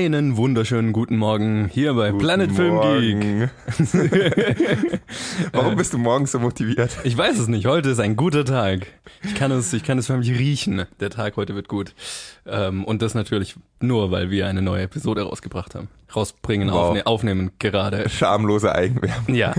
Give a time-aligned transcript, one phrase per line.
[0.00, 3.50] Einen wunderschönen guten Morgen hier bei guten Planet Film Geek.
[5.52, 6.96] Warum bist du morgens so motiviert?
[7.04, 7.66] Ich weiß es nicht.
[7.66, 8.86] Heute ist ein guter Tag.
[9.22, 10.86] Ich kann es, ich kann es für mich riechen.
[11.00, 11.94] Der Tag heute wird gut.
[12.46, 15.88] Ähm, und das natürlich nur, weil wir eine neue Episode rausgebracht haben.
[16.16, 16.76] Rausbringen, wow.
[16.76, 18.08] aufne aufnehmen gerade.
[18.08, 19.34] Schamlose Eigenwerbung.
[19.34, 19.52] Ja,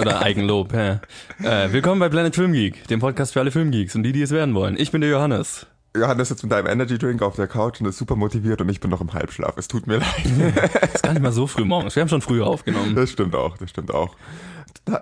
[0.00, 0.72] oder Eigenlob.
[0.72, 1.00] Ja.
[1.42, 4.30] Äh, willkommen bei Planet Film Geek, dem Podcast für alle Filmgeeks und die, die es
[4.30, 4.76] werden wollen.
[4.78, 5.66] Ich bin der Johannes.
[5.96, 8.78] Johannes sitzt mit deinem Energy Drink auf der Couch und ist super motiviert und ich
[8.78, 9.56] bin noch im Halbschlaf.
[9.56, 10.92] Es tut mir leid.
[10.94, 11.96] ist gar nicht mal so früh morgens.
[11.96, 12.94] Wir haben schon früher aufgenommen.
[12.94, 14.14] Das stimmt auch, das stimmt auch.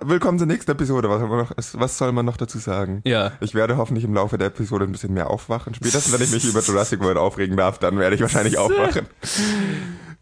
[0.03, 1.07] Willkommen zur nächsten Episode.
[1.09, 3.01] Was, noch, was, soll man noch dazu sagen?
[3.05, 3.33] Ja.
[3.39, 5.75] Ich werde hoffentlich im Laufe der Episode ein bisschen mehr aufwachen.
[5.75, 9.05] Spätestens, wenn ich mich über Jurassic World aufregen darf, dann werde ich wahrscheinlich aufwachen.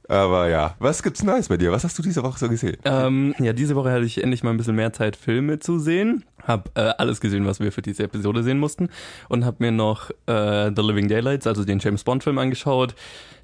[0.10, 1.72] Aber ja, was gibt's Neues bei dir?
[1.72, 2.78] Was hast du diese Woche so gesehen?
[2.86, 6.24] Ähm, ja, diese Woche hatte ich endlich mal ein bisschen mehr Zeit, Filme zu sehen.
[6.48, 8.90] Hab äh, alles gesehen, was wir für diese Episode sehen mussten.
[9.30, 12.96] Und hab mir noch äh, The Living Daylights, also den James Bond-Film angeschaut,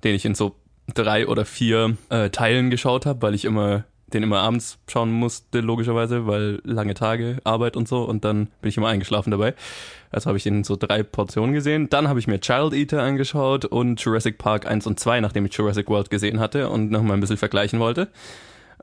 [0.04, 0.56] den ich in so
[0.94, 5.62] drei oder vier äh, Teilen geschaut habe, weil ich immer den immer abends schauen musste,
[5.62, 8.04] logischerweise, weil lange Tage, Arbeit und so.
[8.04, 9.56] Und dann bin ich immer eingeschlafen dabei.
[10.12, 11.90] Also habe ich den so drei Portionen gesehen.
[11.90, 15.54] Dann habe ich mir Child Eater angeschaut und Jurassic Park 1 und 2, nachdem ich
[15.54, 18.10] Jurassic World gesehen hatte und nochmal ein bisschen vergleichen wollte.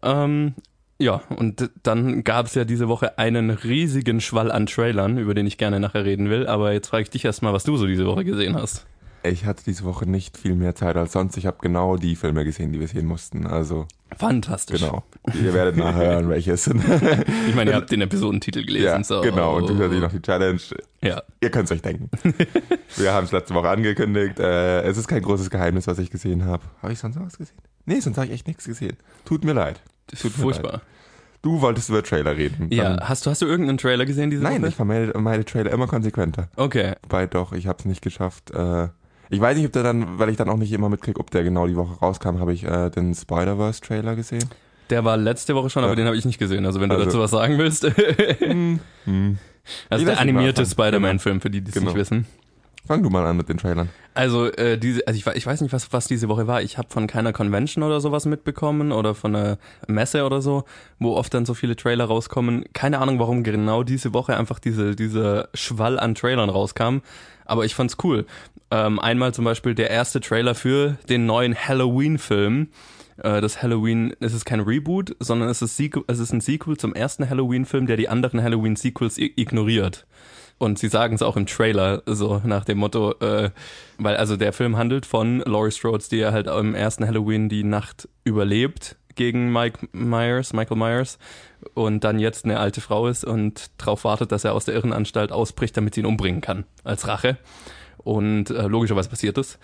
[0.03, 0.55] Ähm,
[1.01, 5.47] ja, und dann gab es ja diese Woche einen riesigen Schwall an Trailern, über den
[5.47, 6.47] ich gerne nachher reden will.
[6.47, 8.87] Aber jetzt frage ich dich erstmal, was du so diese Woche gesehen hast.
[9.23, 11.37] Ich hatte diese Woche nicht viel mehr Zeit als sonst.
[11.37, 13.47] Ich habe genau die Filme gesehen, die wir sehen mussten.
[13.47, 14.81] Also fantastisch.
[14.81, 15.05] Genau.
[15.43, 16.83] Ihr werdet nachher hören, welche es sind.
[17.49, 18.85] ich meine, ihr habt den Episodentitel gelesen.
[18.85, 19.21] Ja, so.
[19.21, 19.57] genau.
[19.57, 20.61] Und du hörst noch die Challenge.
[21.03, 21.23] Ja.
[21.41, 22.11] Ihr könnt es euch denken.
[22.97, 24.39] wir haben es letzte Woche angekündigt.
[24.39, 26.63] Äh, es ist kein großes Geheimnis, was ich gesehen habe.
[26.83, 27.57] Habe ich sonst noch was gesehen?
[27.85, 28.97] Nee, sonst habe ich echt nichts gesehen.
[29.25, 29.83] Tut mir leid.
[30.11, 30.73] Tut mir Furchtbar.
[30.73, 30.83] Leid.
[31.43, 32.69] Du wolltest über Trailer reden.
[32.71, 34.69] Ja, hast du, hast du irgendeinen Trailer gesehen diese Nein, Woche?
[34.69, 36.49] ich vermeide meine Trailer immer konsequenter.
[36.57, 36.95] Okay.
[37.03, 38.89] Wobei doch, ich habe es nicht geschafft, äh,
[39.31, 41.45] ich weiß nicht, ob der dann, weil ich dann auch nicht immer mitkriege, ob der
[41.45, 44.45] genau die Woche rauskam, habe ich äh, den Spider-Verse-Trailer gesehen.
[44.91, 46.67] Der war letzte Woche schon, aber den habe ich nicht gesehen.
[46.67, 47.85] Also wenn du also, dazu was sagen willst.
[48.41, 49.39] hm, hm.
[49.89, 51.87] Also der animierte Spider-Man-Film, für die, die es genau.
[51.87, 52.27] nicht wissen.
[52.91, 53.89] Fang du mal an mit den Trailern.
[54.15, 56.61] Also, äh, diese, also ich, ich weiß nicht, was, was diese Woche war.
[56.61, 60.65] Ich habe von keiner Convention oder sowas mitbekommen oder von einer Messe oder so,
[60.99, 62.65] wo oft dann so viele Trailer rauskommen.
[62.73, 66.99] Keine Ahnung, warum genau diese Woche einfach diese, dieser Schwall an Trailern rauskam.
[67.45, 68.27] Aber ich fand's cool.
[68.73, 72.71] Ähm, einmal zum Beispiel der erste Trailer für den neuen Halloween-Film.
[73.19, 76.77] Äh, das Halloween, es ist kein Reboot, sondern es ist, Sequel, es ist ein Sequel
[76.77, 80.09] zum ersten Halloween-Film, der die anderen Halloween-Sequels ignoriert.
[80.61, 83.49] Und sie sagen es auch im Trailer, so nach dem Motto, äh,
[83.97, 87.65] weil also der Film handelt von Laurie Strode, die ja halt im ersten Halloween die
[87.65, 91.19] Nacht überlebt gegen Mike Myers, Michael Myers
[91.73, 95.33] und dann jetzt eine alte Frau ist und darauf wartet, dass er aus der Irrenanstalt
[95.33, 97.39] ausbricht, damit sie ihn umbringen kann als Rache.
[98.03, 99.59] Und äh, logischerweise passiert das.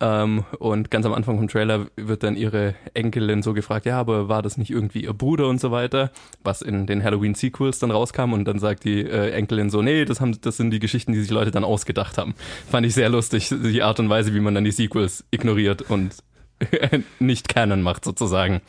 [0.00, 4.28] Ähm, und ganz am Anfang vom Trailer wird dann ihre Enkelin so gefragt, ja, aber
[4.28, 6.10] war das nicht irgendwie ihr Bruder und so weiter,
[6.42, 8.32] was in den Halloween-Sequels dann rauskam.
[8.32, 11.20] Und dann sagt die äh, Enkelin so, nee, das, haben, das sind die Geschichten, die
[11.20, 12.34] sich Leute dann ausgedacht haben.
[12.70, 16.14] Fand ich sehr lustig, die Art und Weise, wie man dann die Sequels ignoriert und
[17.18, 18.60] nicht Canon macht sozusagen.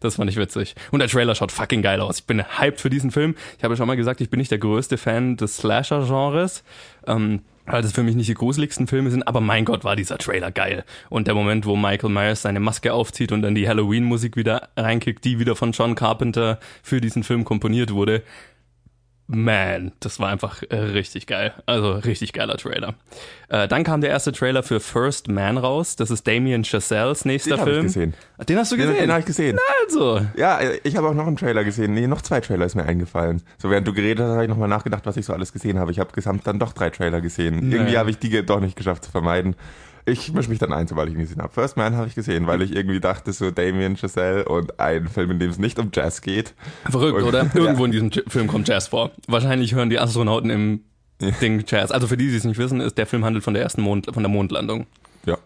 [0.00, 0.74] Das fand ich witzig.
[0.90, 2.20] Und der Trailer schaut fucking geil aus.
[2.20, 3.34] Ich bin hyped für diesen Film.
[3.56, 6.62] Ich habe schon mal gesagt, ich bin nicht der größte Fan des Slasher-Genres.
[7.06, 10.18] Ähm, weil das für mich nicht die gruseligsten Filme sind, aber mein Gott, war dieser
[10.18, 10.84] Trailer geil.
[11.08, 15.24] Und der Moment, wo Michael Myers seine Maske aufzieht und dann die Halloween-Musik wieder reinkickt,
[15.24, 18.22] die wieder von John Carpenter für diesen Film komponiert wurde,
[19.30, 21.52] man, das war einfach äh, richtig geil.
[21.66, 22.94] Also richtig geiler Trailer.
[23.50, 25.96] Äh, dann kam der erste Trailer für First Man raus.
[25.96, 27.76] Das ist Damien Chazelles nächster den Film.
[27.76, 28.14] Den ich gesehen.
[28.48, 28.94] Den hast du gesehen?
[28.94, 29.56] Den, den habe ich gesehen.
[29.56, 30.26] Na also.
[30.34, 31.92] Ja, ich habe auch noch einen Trailer gesehen.
[31.92, 33.42] Nee, noch zwei Trailer ist mir eingefallen.
[33.58, 35.92] So während du geredet hast, habe ich nochmal nachgedacht, was ich so alles gesehen habe.
[35.92, 37.68] Ich habe gesamt dann doch drei Trailer gesehen.
[37.68, 37.76] Nee.
[37.76, 39.56] Irgendwie habe ich die doch nicht geschafft zu vermeiden.
[40.08, 41.52] Ich mische mich dann ein, sobald ich ihn gesehen habe.
[41.52, 45.32] First Man habe ich gesehen, weil ich irgendwie dachte, so Damien Chazelle und ein Film,
[45.32, 46.54] in dem es nicht um Jazz geht.
[46.88, 47.50] Verrückt, und, oder?
[47.54, 47.86] Irgendwo ja.
[47.86, 49.10] in diesem Film kommt Jazz vor.
[49.26, 50.80] Wahrscheinlich hören die Astronauten im
[51.20, 51.30] ja.
[51.32, 51.90] Ding Jazz.
[51.90, 54.06] Also für die, die es nicht wissen, ist der Film handelt von der ersten Mond,
[54.12, 54.86] von der Mondlandung.
[55.26, 55.36] Ja.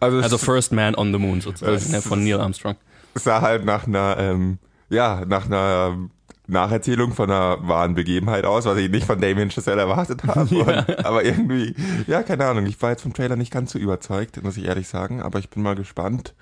[0.00, 2.76] also, also First Man on the Moon sozusagen, ne, von Neil Armstrong.
[3.14, 4.58] Es sah halt nach einer, ähm,
[4.90, 5.98] ja, nach einer
[6.46, 10.44] Nacherzählung von einer wahren Begebenheit aus, was ich nicht von Damien Chazelle erwartet habe.
[10.54, 10.80] Ja.
[10.80, 11.74] Und, aber irgendwie,
[12.06, 12.66] ja, keine Ahnung.
[12.66, 15.22] Ich war jetzt vom Trailer nicht ganz so überzeugt, muss ich ehrlich sagen.
[15.22, 16.34] Aber ich bin mal gespannt.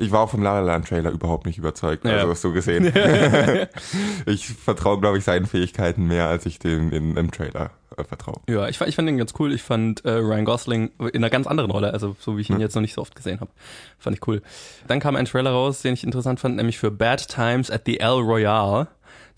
[0.00, 2.18] Ich war auch vom La La Land Trailer überhaupt nicht überzeugt, ja.
[2.18, 2.84] also so gesehen.
[4.26, 8.40] ich vertraue, glaube ich, seinen Fähigkeiten mehr, als ich dem in, im Trailer äh, vertraue.
[8.48, 9.52] Ja, ich, ich fand den ganz cool.
[9.52, 12.56] Ich fand äh, Ryan Gosling in einer ganz anderen Rolle, also so wie ich ihn
[12.56, 12.62] ja.
[12.62, 13.50] jetzt noch nicht so oft gesehen habe.
[13.98, 14.40] Fand ich cool.
[14.86, 17.98] Dann kam ein Trailer raus, den ich interessant fand, nämlich für Bad Times at the
[17.98, 18.86] El Royale.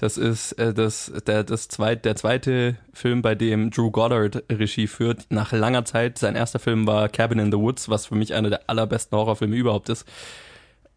[0.00, 4.86] Das ist äh, das, der, das zweit, der zweite Film, bei dem Drew Goddard Regie
[4.86, 6.16] führt, nach langer Zeit.
[6.16, 9.54] Sein erster Film war Cabin in the Woods, was für mich einer der allerbesten Horrorfilme
[9.54, 10.08] überhaupt ist.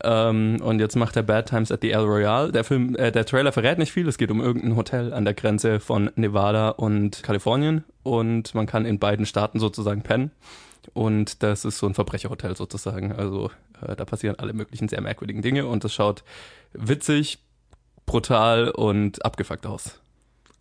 [0.01, 2.53] Ähm, und jetzt macht er Bad Times at the El Royale.
[2.53, 4.07] Der Film, äh, der Trailer verrät nicht viel.
[4.07, 7.83] Es geht um irgendein Hotel an der Grenze von Nevada und Kalifornien.
[8.03, 10.31] Und man kann in beiden Staaten sozusagen pennen.
[10.93, 13.11] Und das ist so ein Verbrecherhotel sozusagen.
[13.11, 13.51] Also
[13.85, 15.65] äh, da passieren alle möglichen sehr merkwürdigen Dinge.
[15.67, 16.23] Und das schaut
[16.71, 17.39] witzig,
[18.05, 19.99] brutal und abgefuckt aus.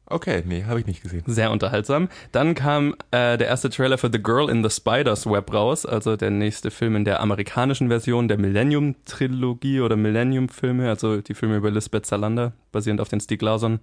[0.06, 1.23] Okay, nee, habe ich nicht gesehen.
[1.27, 2.09] Sehr unterhaltsam.
[2.33, 6.17] Dann kam äh, der erste Trailer für The Girl in the Spider's Web raus, also
[6.17, 11.71] der nächste Film in der amerikanischen Version der Millennium-Trilogie oder Millennium-Filme, also die Filme über
[11.71, 13.81] Lisbeth Salander, basierend auf den Stieg Larsson.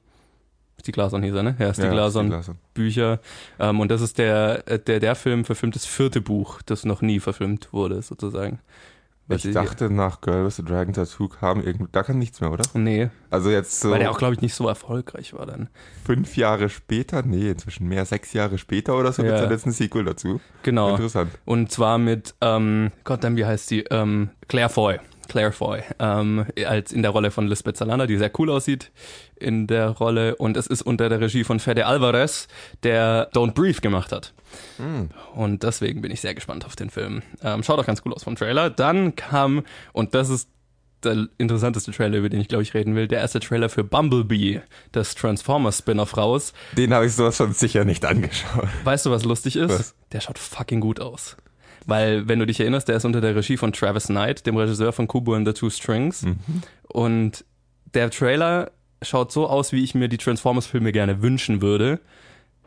[0.79, 1.55] Stieg Larsson hieß er, ne?
[1.57, 2.57] Ja, Stieg Ja, Larsson.
[2.73, 3.19] Bücher.
[3.59, 7.01] Ähm, und das ist der, äh, der, der Film verfilmt das vierte Buch, das noch
[7.01, 8.59] nie verfilmt wurde, sozusagen.
[9.29, 12.63] Ich dachte, nach Girl with the Dragon Tattoo kam irgend, da kam nichts mehr, oder?
[12.73, 15.69] Nee, Also jetzt so weil der auch, glaube ich, nicht so erfolgreich war dann.
[16.03, 19.27] fünf Jahre später, nee, inzwischen mehr, sechs Jahre später oder so, Ja.
[19.29, 20.41] gibt's dann jetzt ein Sequel dazu.
[20.63, 20.91] Genau.
[20.91, 21.31] Interessant.
[21.45, 23.81] Und zwar mit, ähm, Gott, dann wie heißt sie?
[23.91, 24.99] Ähm, Claire Foy.
[25.27, 25.81] Claire Foy.
[25.99, 28.91] Ähm, als in der Rolle von Lisbeth Salander, die sehr cool aussieht
[29.35, 30.35] in der Rolle.
[30.37, 32.47] Und es ist unter der Regie von Fede Alvarez,
[32.81, 34.33] der Don't Breathe gemacht hat.
[35.35, 37.21] Und deswegen bin ich sehr gespannt auf den Film.
[37.43, 38.69] Ähm, schaut auch ganz cool aus vom Trailer.
[38.69, 39.63] Dann kam,
[39.93, 40.49] und das ist
[41.03, 44.61] der interessanteste Trailer, über den ich glaube ich reden will, der erste Trailer für Bumblebee,
[44.91, 46.53] das Transformers Spin-off raus.
[46.75, 48.67] Den habe ich sowas schon sicher nicht angeschaut.
[48.83, 49.69] Weißt du, was lustig ist?
[49.69, 49.95] Was?
[50.11, 51.37] Der schaut fucking gut aus.
[51.85, 54.91] Weil, wenn du dich erinnerst, der ist unter der Regie von Travis Knight, dem Regisseur
[54.91, 56.25] von Kubo and the Two Strings.
[56.87, 57.45] Und
[57.93, 58.71] der Trailer
[59.01, 62.01] schaut so aus, wie ich mir die Transformers-Filme gerne wünschen würde.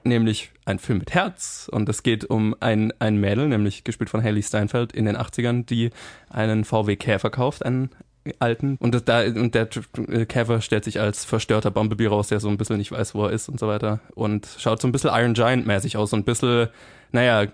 [0.05, 1.69] Nämlich ein Film mit Herz.
[1.71, 5.65] Und es geht um ein, ein Mädel, nämlich gespielt von Haley Steinfeld in den 80ern,
[5.67, 5.91] die
[6.31, 7.91] einen VW Käfer kauft, einen
[8.39, 8.77] alten.
[8.81, 9.69] Und, da, und der
[10.09, 13.25] äh, Käfer stellt sich als verstörter Bumblebee raus, der so ein bisschen nicht weiß, wo
[13.27, 14.01] er ist und so weiter.
[14.15, 16.11] Und schaut so ein bisschen Iron Giant-mäßig aus.
[16.11, 16.69] So ein bisschen,
[17.11, 17.47] naja,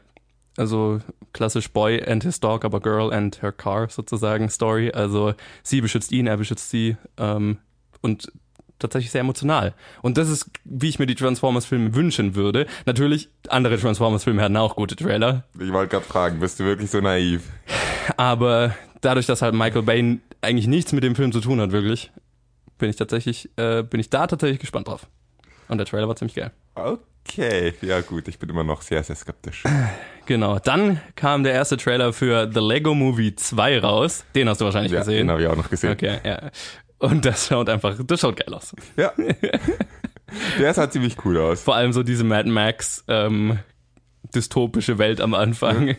[0.56, 1.00] also
[1.32, 4.90] klassisch Boy and his dog, aber Girl and her car sozusagen Story.
[4.90, 7.58] Also sie beschützt ihn, er beschützt sie ähm,
[8.00, 8.32] und
[8.78, 9.74] tatsächlich sehr emotional.
[10.02, 12.66] Und das ist, wie ich mir die Transformers-Filme wünschen würde.
[12.86, 17.00] Natürlich, andere Transformers-Filme hatten auch gute Trailer, Ich wollte gerade fragen, bist du wirklich so
[17.00, 17.42] naiv?
[18.16, 22.10] aber dadurch, dass halt Michael Bay eigentlich nichts mit dem Film zu tun hat, wirklich,
[22.78, 25.06] bin ich tatsächlich, äh, bin ich da tatsächlich gespannt drauf.
[25.68, 26.50] Und der Trailer war ziemlich geil.
[26.74, 29.64] Okay, ja gut, ich bin immer noch sehr, sehr skeptisch.
[30.26, 30.58] Genau.
[30.58, 34.24] Dann kam der erste Trailer für The Lego Movie 2 raus.
[34.34, 35.26] Den hast du wahrscheinlich Ja, gesehen.
[35.26, 35.92] den habe ich auch noch gesehen.
[35.92, 36.50] Okay, ja.
[36.98, 38.74] Und das schaut einfach, das schaut geil aus.
[38.96, 39.12] Ja.
[40.58, 41.62] Der sah ziemlich cool aus.
[41.62, 43.58] Vor allem so diese Mad Max ähm,
[44.34, 45.96] dystopische Welt am Anfang.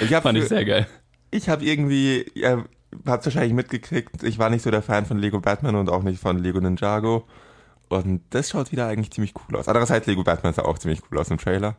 [0.00, 0.88] Ich habe Fand ich sehr geil.
[1.30, 2.64] ich habe irgendwie, ihr
[3.06, 6.20] habt wahrscheinlich mitgekriegt, ich war nicht so der Fan von Lego Batman und auch nicht
[6.20, 7.26] von Lego Ninjago.
[7.90, 9.68] Und das schaut wieder eigentlich ziemlich cool aus.
[9.68, 11.76] Andererseits, Lego Batman sah auch ziemlich cool aus im Trailer.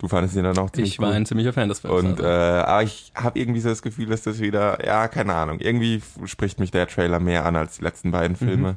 [0.00, 1.14] Du fandest ihn dann auch ziemlich Ich war cool.
[1.14, 2.02] ein ziemlicher Fan des Films.
[2.04, 2.66] Und äh, also.
[2.66, 6.58] aber ich habe irgendwie so das Gefühl, dass das wieder, ja, keine Ahnung, irgendwie spricht
[6.58, 8.44] mich der Trailer mehr an als die letzten beiden Mhm.
[8.48, 8.76] Filme.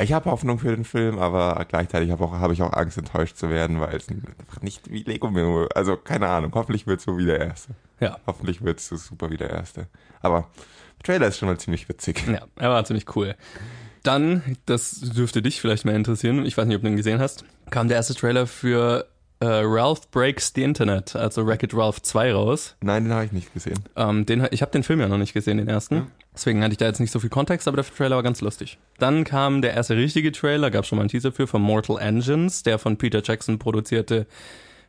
[0.00, 3.50] Ich habe Hoffnung für den Film, aber gleichzeitig habe hab ich auch Angst, enttäuscht zu
[3.50, 7.16] werden, weil es einfach nicht wie Lego mir, also keine Ahnung, hoffentlich wird es so
[7.18, 7.70] wie der erste.
[7.98, 8.16] ja.
[8.26, 9.88] Hoffentlich wird es so super wie der erste.
[10.20, 10.50] Aber
[10.98, 12.22] der Trailer ist schon mal ziemlich witzig.
[12.28, 13.34] ja, er war ziemlich cool.
[14.04, 17.44] Dann, das dürfte dich vielleicht mehr interessieren, ich weiß nicht, ob du ihn gesehen hast,
[17.70, 19.06] kam der erste Trailer für
[19.40, 22.76] äh, Ralph Breaks the Internet, also Wreck-It Ralph 2 raus.
[22.80, 23.78] Nein, den habe ich nicht gesehen.
[23.96, 26.08] Ähm, den, ich habe den Film ja noch nicht gesehen, den ersten.
[26.34, 28.78] Deswegen hatte ich da jetzt nicht so viel Kontext, aber der Trailer war ganz lustig.
[28.98, 32.62] Dann kam der erste richtige Trailer, gab schon mal einen Teaser für, von Mortal Engines,
[32.62, 34.26] der von Peter Jackson produzierte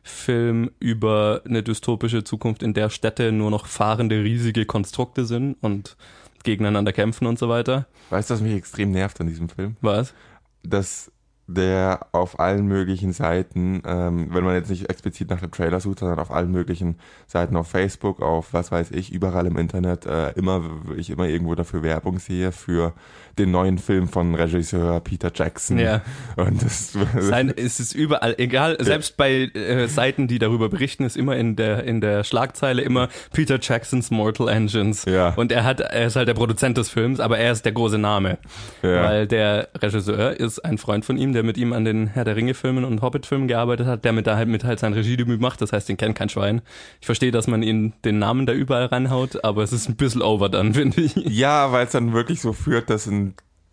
[0.02, 5.96] Film über eine dystopische Zukunft, in der Städte nur noch fahrende riesige Konstrukte sind und
[6.42, 7.86] gegeneinander kämpfen und so weiter.
[8.08, 9.76] Weißt du, was mich extrem nervt an diesem Film?
[9.82, 10.14] Was?
[10.62, 11.10] dass
[11.54, 16.00] der auf allen möglichen Seiten, ähm, wenn man jetzt nicht explizit nach dem Trailer sucht,
[16.00, 20.30] sondern auf allen möglichen Seiten auf Facebook, auf was weiß ich, überall im Internet, äh,
[20.32, 20.62] immer
[20.96, 22.92] ich immer irgendwo dafür Werbung sehe für
[23.38, 25.78] den neuen Film von Regisseur Peter Jackson.
[25.78, 26.02] Ja.
[26.36, 31.16] Und das, Sein, es ist überall, egal, selbst bei äh, Seiten, die darüber berichten, ist
[31.16, 35.04] immer in der, in der Schlagzeile immer Peter Jacksons Mortal Engines.
[35.04, 35.34] Ja.
[35.36, 37.98] Und er hat, er ist halt der Produzent des Films, aber er ist der große
[37.98, 38.38] Name.
[38.82, 39.04] Ja.
[39.04, 42.36] Weil der Regisseur ist ein Freund von ihm, der mit ihm an den Herr der
[42.36, 45.40] Ringe Filmen und Hobbit Filmen gearbeitet hat, der mit da halt mit halt sein Regiedebüt
[45.40, 46.62] macht, das heißt, den kennt kein Schwein.
[47.00, 50.22] Ich verstehe, dass man ihn den Namen da überall reinhaut, aber es ist ein bisschen
[50.22, 51.14] over dann, finde ich.
[51.16, 53.29] ja, weil es dann wirklich so führt, dass in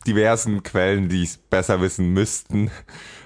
[0.08, 2.72] diversen Quellen, die es besser wissen müssten,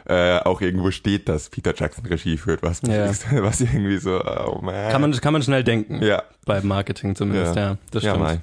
[0.05, 3.07] äh, auch irgendwo steht, dass Peter Jackson Regie führt, was, Ja.
[3.43, 4.91] was irgendwie so, oh man.
[4.91, 6.03] Kann man, kann man schnell denken.
[6.03, 6.23] ja.
[6.45, 7.61] Beim Marketing zumindest, ja.
[7.71, 7.77] Ja.
[7.91, 8.25] das Ja, stimmt.
[8.25, 8.39] mei.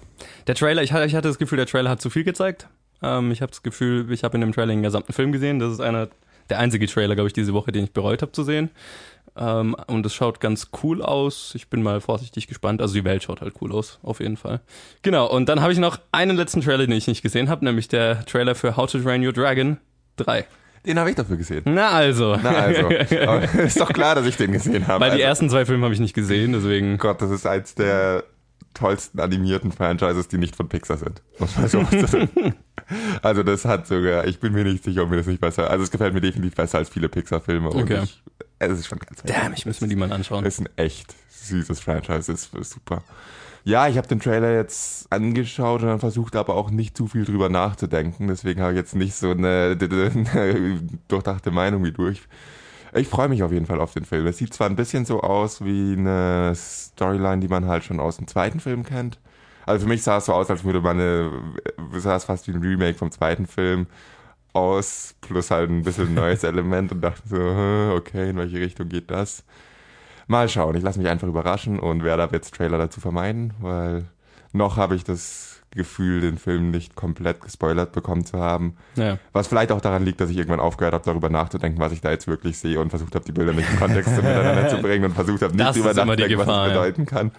[0.47, 2.69] der Trailer, ich hatte, ich hatte das Gefühl, der Trailer hat zu viel gezeigt.
[3.03, 5.59] Ähm, ich habe das Gefühl, ich habe in dem Trailer den gesamten Film gesehen.
[5.59, 6.09] Das ist einer
[6.49, 8.71] der einzige Trailer, glaube ich, diese Woche, den ich bereut habe zu sehen.
[9.39, 11.53] Ähm, und es schaut ganz cool aus.
[11.55, 12.83] Ich bin mal vorsichtig gespannt.
[12.83, 14.61] Also die Welt schaut halt cool aus, auf jeden Fall.
[15.03, 17.89] Genau, und dann habe ich noch einen letzten Trailer, den ich nicht gesehen habe, nämlich
[17.89, 19.79] der Trailer für How to Train Your Dragon
[20.17, 20.45] 3.
[20.87, 21.63] Den habe ich dafür gesehen.
[21.67, 22.37] Na also.
[22.43, 22.87] Na also.
[23.27, 25.05] Aber ist doch klar, dass ich den gesehen habe.
[25.05, 26.99] Weil die also, ersten zwei Filme habe ich nicht gesehen, deswegen.
[26.99, 28.25] Gott, das ist eins der
[28.79, 31.23] tollsten animierten Franchises, die nicht von Pixar sind.
[31.39, 31.85] Muss man so.
[33.21, 35.85] Also das hat sogar, ich bin mir nicht sicher, ob mir das nicht besser, also
[35.85, 37.69] es gefällt mir definitiv besser als viele Pixar-Filme.
[37.69, 38.01] Okay.
[38.03, 38.23] ich,
[38.61, 40.47] es ist schon ganz Damn, ich muss mir die mal anschauen.
[40.47, 43.03] ist ein echt süßes Franchise, ist, ist super.
[43.65, 47.27] Ja, ich habe den Trailer jetzt angeschaut und dann versucht aber auch nicht zu viel
[47.27, 48.29] drüber nachzudenken.
[48.29, 49.77] Deswegen habe ich jetzt nicht so eine,
[50.33, 52.13] eine durchdachte Meinung wie du.
[52.99, 54.27] Ich, freue mich auf jeden Fall auf den Film.
[54.27, 58.17] Es sieht zwar ein bisschen so aus wie eine Storyline, die man halt schon aus
[58.17, 59.19] dem zweiten Film kennt.
[59.67, 61.31] Also für mich sah es so aus, als würde man eine,
[61.95, 63.87] sah es fast wie ein Remake vom zweiten Film
[64.53, 68.89] aus, plus halt ein bisschen ein neues Element und dachte so, okay, in welche Richtung
[68.89, 69.45] geht das?
[70.27, 74.05] Mal schauen, ich lasse mich einfach überraschen und werde ab jetzt Trailer dazu vermeiden, weil
[74.53, 78.77] noch habe ich das Gefühl, den Film nicht komplett gespoilert bekommen zu haben.
[78.97, 79.19] Ja.
[79.33, 82.11] Was vielleicht auch daran liegt, dass ich irgendwann aufgehört habe, darüber nachzudenken, was ich da
[82.11, 85.15] jetzt wirklich sehe und versucht habe, die Bilder nicht in Kontext miteinander zu bringen und
[85.15, 86.81] versucht habe, nicht Das drüber nachzudenken, was Gefahr, es ja.
[86.81, 87.33] bedeuten kann.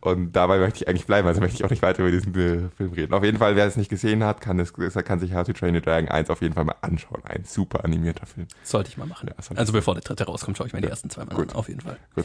[0.00, 2.68] Und dabei möchte ich eigentlich bleiben, also möchte ich auch nicht weiter über diesen äh,
[2.76, 3.14] Film reden.
[3.14, 5.76] Auf jeden Fall, wer es nicht gesehen hat, kann, es, kann sich How to Train
[5.76, 7.22] Your Dragon 1 auf jeden Fall mal anschauen.
[7.24, 8.48] Ein super animierter Film.
[8.64, 9.28] Sollte ich mal machen.
[9.28, 11.50] Ja, also bevor der dritte rauskommt, schaue ich mir die ersten zwei mal gut.
[11.50, 11.98] an, auf jeden Fall.
[12.16, 12.24] Gut.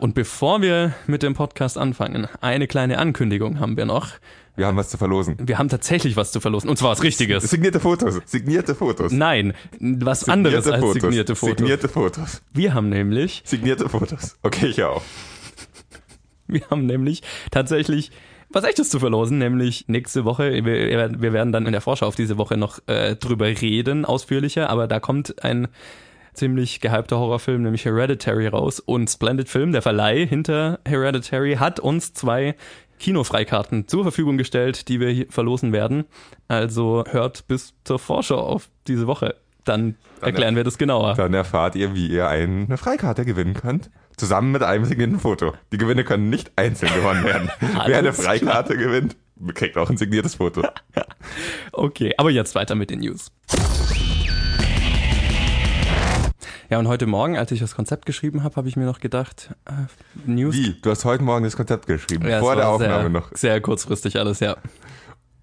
[0.00, 4.08] Und bevor wir mit dem Podcast anfangen, eine kleine Ankündigung haben wir noch.
[4.56, 5.36] Wir haben was zu verlosen.
[5.40, 6.70] Wir haben tatsächlich was zu verlosen.
[6.70, 7.44] Und zwar was Richtiges.
[7.44, 8.20] Signierte Fotos.
[8.24, 9.12] Signierte Fotos.
[9.12, 11.58] Nein, was anderes als signierte Fotos.
[11.58, 12.42] Signierte Fotos.
[12.52, 14.36] Wir haben nämlich, Signierte Fotos.
[14.42, 15.02] Okay, ich auch.
[16.46, 18.12] wir haben nämlich tatsächlich
[18.50, 22.14] was echtes zu verlosen, nämlich nächste Woche, wir, wir werden dann in der Vorschau auf
[22.14, 25.66] diese Woche noch äh, drüber reden, ausführlicher, aber da kommt ein
[26.34, 32.12] ziemlich gehypter Horrorfilm, nämlich Hereditary raus und Splendid Film, der Verleih hinter Hereditary, hat uns
[32.12, 32.54] zwei
[32.98, 36.04] Kinofreikarten zur Verfügung gestellt, die wir hier verlosen werden.
[36.48, 39.36] Also hört bis zur Vorschau auf diese Woche.
[39.64, 41.14] Dann erklären wir das genauer.
[41.14, 43.90] Dann erfahrt ihr, wie ihr eine Freikarte gewinnen könnt.
[44.16, 45.54] Zusammen mit einem signierten Foto.
[45.72, 47.50] Die Gewinne können nicht einzeln gewonnen werden.
[47.86, 49.16] Wer eine Freikarte gewinnt,
[49.54, 50.62] kriegt auch ein signiertes Foto.
[51.72, 53.32] Okay, aber jetzt weiter mit den News.
[56.70, 59.54] Ja, und heute Morgen, als ich das Konzept geschrieben habe, habe ich mir noch gedacht,
[59.66, 59.72] äh,
[60.26, 60.54] News.
[60.54, 60.74] Wie?
[60.80, 63.30] Du hast heute Morgen das Konzept geschrieben, Ja, vor der Aufnahme sehr, noch.
[63.34, 64.56] Sehr kurzfristig alles, ja.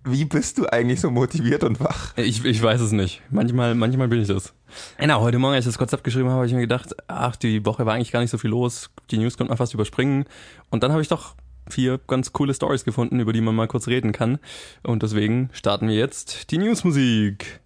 [0.03, 2.17] Wie bist du eigentlich so motiviert und wach?
[2.17, 3.21] Ich, ich weiß es nicht.
[3.29, 4.53] Manchmal, manchmal bin ich das.
[4.97, 7.63] Genau, heute Morgen, als ich das Konzept geschrieben habe, habe ich mir gedacht, ach, die
[7.67, 8.89] Woche war eigentlich gar nicht so viel los.
[9.11, 10.25] Die News konnte man fast überspringen.
[10.71, 11.35] Und dann habe ich doch
[11.69, 14.39] vier ganz coole Stories gefunden, über die man mal kurz reden kann.
[14.81, 17.61] Und deswegen starten wir jetzt die Newsmusik.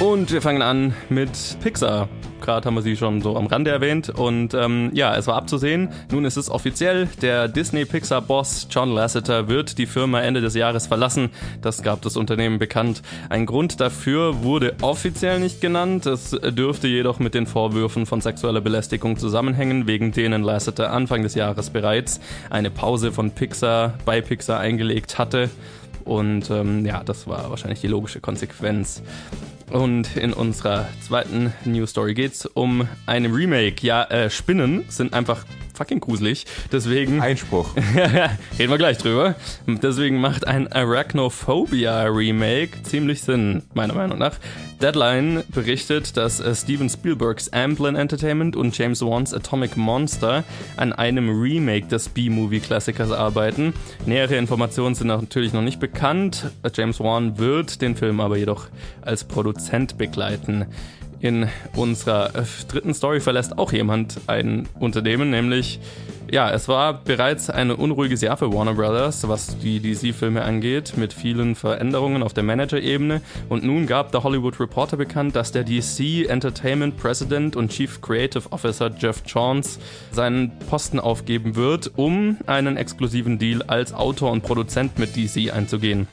[0.00, 1.30] Und wir fangen an mit
[1.62, 2.08] Pixar.
[2.40, 4.08] Gerade haben wir sie schon so am Rande erwähnt.
[4.08, 5.90] Und ähm, ja, es war abzusehen.
[6.10, 7.06] Nun ist es offiziell.
[7.20, 11.28] Der Disney-Pixar-Boss John Lasseter wird die Firma Ende des Jahres verlassen.
[11.60, 13.02] Das gab das Unternehmen bekannt.
[13.28, 16.06] Ein Grund dafür wurde offiziell nicht genannt.
[16.06, 21.34] Es dürfte jedoch mit den Vorwürfen von sexueller Belästigung zusammenhängen, wegen denen Lasseter Anfang des
[21.34, 25.50] Jahres bereits eine Pause von Pixar bei Pixar eingelegt hatte.
[26.06, 29.02] Und ähm, ja, das war wahrscheinlich die logische Konsequenz.
[29.70, 33.86] Und in unserer zweiten News Story geht's um eine Remake.
[33.86, 35.44] Ja, äh, Spinnen sind einfach
[35.80, 36.44] fucking gruselig.
[36.72, 37.74] Deswegen Einspruch.
[38.58, 39.34] reden wir gleich drüber.
[39.66, 44.36] Deswegen macht ein Arachnophobia Remake ziemlich Sinn, meiner Meinung nach.
[44.82, 50.42] Deadline berichtet, dass äh, Steven Spielbergs Amblin Entertainment und James Wan's Atomic Monster
[50.76, 53.74] an einem Remake des B-Movie-Klassikers arbeiten.
[54.06, 56.50] Nähere Informationen sind natürlich noch nicht bekannt.
[56.74, 58.68] James Wan wird den Film aber jedoch
[59.02, 59.59] als Produzent
[59.98, 60.66] begleiten.
[61.20, 65.78] In unserer äh, dritten Story verlässt auch jemand ein Unternehmen, nämlich,
[66.30, 71.12] ja, es war bereits ein unruhiges Jahr für Warner Brothers, was die DC-Filme angeht, mit
[71.12, 73.20] vielen Veränderungen auf der Manager-Ebene.
[73.50, 78.50] Und nun gab der Hollywood Reporter bekannt, dass der DC Entertainment President und Chief Creative
[78.50, 79.78] Officer Jeff Johns
[80.12, 86.08] seinen Posten aufgeben wird, um einen exklusiven Deal als Autor und Produzent mit DC einzugehen.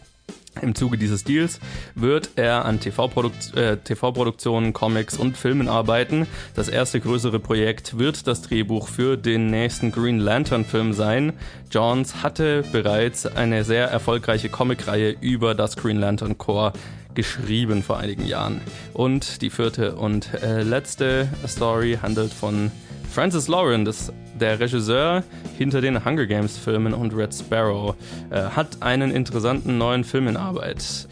[0.62, 1.60] Im Zuge dieses Deals
[1.96, 6.28] wird er an TV-Produkt- äh, TV-Produktionen, Comics und Filmen arbeiten.
[6.56, 11.34] Das erste größere Projekt wird das Drehbuch für den nächsten Green Lantern-Film sein.
[11.72, 16.74] Johns hatte bereits eine sehr erfolgreiche Comicreihe über das Green Lantern Corps
[17.14, 18.62] geschrieben vor einigen Jahren.
[18.94, 22.72] Und die vierte und äh, letzte Story handelt von
[23.12, 23.86] Francis Lauren.
[23.86, 25.24] Das der Regisseur
[25.58, 27.96] hinter den Hunger Games Filmen und Red Sparrow,
[28.30, 31.08] äh, hat einen interessanten neuen Film in Arbeit.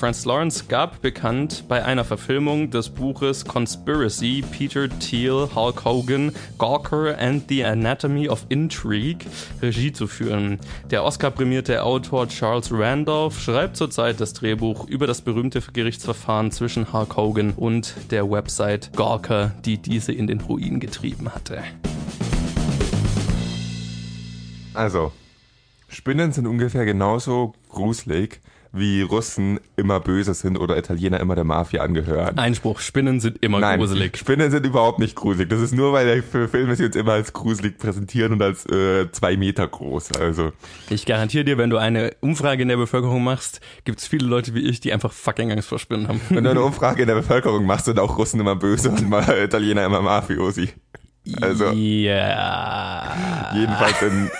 [0.00, 7.18] Francis Lawrence gab bekannt, bei einer Verfilmung des Buches Conspiracy Peter Thiel, Hulk Hogan, Gawker
[7.18, 9.26] and the Anatomy of Intrigue
[9.60, 10.58] Regie zu führen.
[10.90, 17.18] Der Oscar-prämierte Autor Charles Randolph schreibt zurzeit das Drehbuch über das berühmte Gerichtsverfahren zwischen Hulk
[17.18, 21.62] Hogan und der Website Gawker, die diese in den Ruin getrieben hatte.
[24.74, 25.12] Also,
[25.88, 28.40] Spinnen sind ungefähr genauso gruselig
[28.72, 32.38] wie Russen immer böse sind oder Italiener immer der Mafia angehören.
[32.38, 34.16] Einspruch, Spinnen sind immer Nein, gruselig.
[34.16, 35.48] Spinnen sind überhaupt nicht gruselig.
[35.48, 39.10] Das ist nur, weil der Film sie uns immer als gruselig präsentieren und als äh,
[39.10, 40.12] zwei Meter groß.
[40.12, 40.52] Also
[40.88, 44.54] Ich garantiere dir, wenn du eine Umfrage in der Bevölkerung machst, gibt es viele Leute
[44.54, 46.20] wie ich, die einfach fucking Angst vor Spinnen haben.
[46.28, 49.84] wenn du eine Umfrage in der Bevölkerung machst, sind auch Russen immer böse und Italiener
[49.84, 50.68] immer Mafiosi.
[51.40, 53.14] Also ja.
[53.54, 54.30] jedenfalls in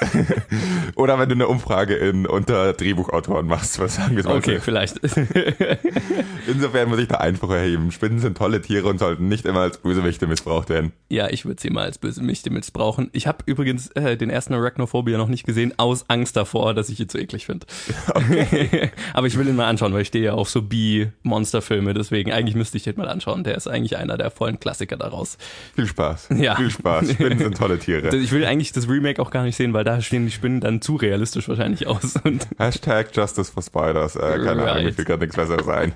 [0.97, 4.39] oder wenn du eine Umfrage in unter Drehbuchautoren machst, was sagen wir mal.
[4.39, 4.63] Okay, so.
[4.63, 4.99] vielleicht.
[6.47, 7.91] Insofern muss ich da Einspruch erheben.
[7.93, 10.93] Spinnen sind tolle Tiere und sollten nicht immer als Bösewichte missbraucht werden.
[11.09, 13.11] ja, ich würde sie mal als böse Mächte missbrauchen.
[13.13, 17.01] Ich habe übrigens äh, den ersten Arachnophobia noch nicht gesehen, aus Angst davor, dass ich
[17.01, 17.67] ihn zu eklig finde.
[19.15, 22.55] Aber ich will ihn mal anschauen, weil ich stehe ja auf so B-Monsterfilme, deswegen eigentlich
[22.57, 23.45] müsste ich den mal anschauen.
[23.45, 25.39] Der ist eigentlich einer der vollen Klassiker daraus.
[25.75, 26.29] Viel Spaß.
[26.37, 26.57] Ja.
[26.57, 27.13] Viel Spaß.
[27.13, 28.11] Spinnen sind tolle Tiere.
[28.21, 30.81] Ich will eigentlich das Remake auch gar nicht sehen, weil da stehen die Spinnen dann
[30.83, 32.15] zu realistisch wahrscheinlich aus.
[32.59, 34.15] Hashtag Justice for Spiders.
[34.17, 34.69] Äh, keine Right.
[34.69, 35.93] Ahnung, mir fällt gerade nichts besseres ein.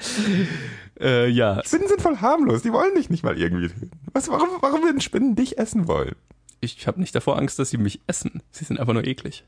[1.00, 2.62] äh, ja, Spinnen sind voll harmlos.
[2.62, 3.70] Die wollen dich nicht mal irgendwie.
[4.12, 6.14] Was, warum, warum würden Spinnen dich essen wollen?
[6.60, 8.42] ich habe nicht davor Angst, dass sie mich essen.
[8.50, 9.44] Sie sind einfach nur eklig.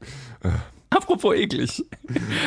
[0.91, 1.85] Apropos eklig.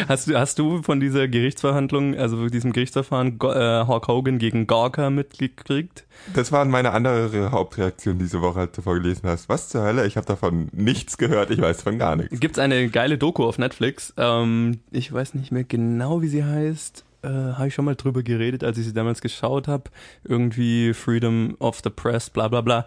[0.08, 4.68] Hast du, hast du von dieser Gerichtsverhandlung, also diesem Gerichtsverfahren Go äh, Hulk Hogan gegen
[4.68, 6.06] Gawker mitgekriegt?
[6.34, 9.50] Das waren meine andere Hauptreaktion diese Woche, als du vorgelesen hast.
[9.50, 10.06] Was zur Hölle?
[10.06, 11.50] Ich habe davon nichts gehört.
[11.50, 12.40] Ich weiß von gar nichts.
[12.40, 14.14] Gibt's eine geile Doku auf Netflix.
[14.18, 17.04] Ähm, ich weiß nicht mehr genau, wie sie heißt.
[17.26, 19.86] Äh, habe ich schon mal drüber geredet, als ich sie damals geschaut habe.
[20.24, 22.86] Irgendwie Freedom of the Press, bla bla bla.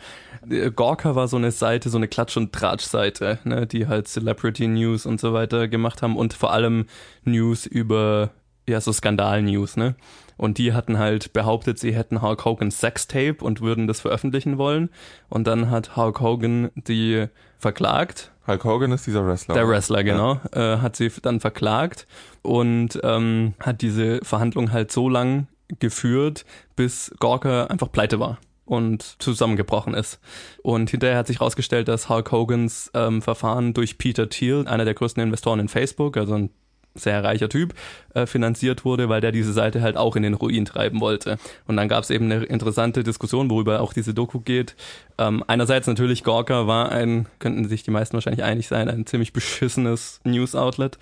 [0.49, 4.69] Äh, Gawker war so eine Seite, so eine Klatsch- und Tratsch-Seite, ne, die halt Celebrity
[4.69, 6.87] News und so weiter gemacht haben und vor allem
[7.25, 8.31] News über,
[8.69, 9.97] ja, so Skandal-News, ne?
[10.37, 14.89] Und die hatten halt behauptet, sie hätten Hulk Hogan's Sextape und würden das veröffentlichen wollen.
[15.29, 17.27] Und dann hat Hulk Hogan die
[17.59, 19.55] verklagt Hulk Hogan ist dieser Wrestler.
[19.55, 22.07] der Wrestler, genau, äh, hat sie dann verklagt
[22.43, 25.47] und ähm, hat diese Verhandlung halt so lang
[25.79, 30.19] geführt, bis Gawker einfach pleite war und zusammengebrochen ist.
[30.63, 34.95] Und hinterher hat sich herausgestellt, dass Hulk Hogans ähm, Verfahren durch Peter Thiel, einer der
[34.95, 36.51] größten Investoren in Facebook, also ein
[36.95, 37.75] sehr reicher Typ,
[38.15, 41.39] äh, finanziert wurde, weil der diese Seite halt auch in den Ruin treiben wollte.
[41.67, 44.75] Und dann gab es eben eine interessante Diskussion, worüber auch diese Doku geht.
[45.19, 49.33] Ähm, einerseits natürlich, Gawker war ein, könnten sich die meisten wahrscheinlich einig sein, ein ziemlich
[49.33, 50.99] beschissenes News-Outlet,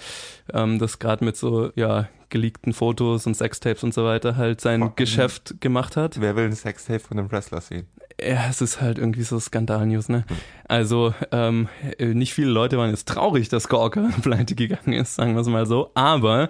[0.52, 4.82] ähm, das gerade mit so, ja, geleakten Fotos und Sextapes und so weiter halt sein
[4.82, 6.20] Oh, Geschäft gemacht hat.
[6.20, 7.86] Wer will ein Sextape von einem Wrestler sehen?
[8.20, 10.24] Ja, es ist halt irgendwie so Skandal-News, ne?
[10.68, 15.42] Also, ähm, nicht viele Leute waren jetzt traurig, dass Gawker pleite gegangen ist, sagen wir
[15.42, 15.90] es mal so.
[15.94, 16.48] Aber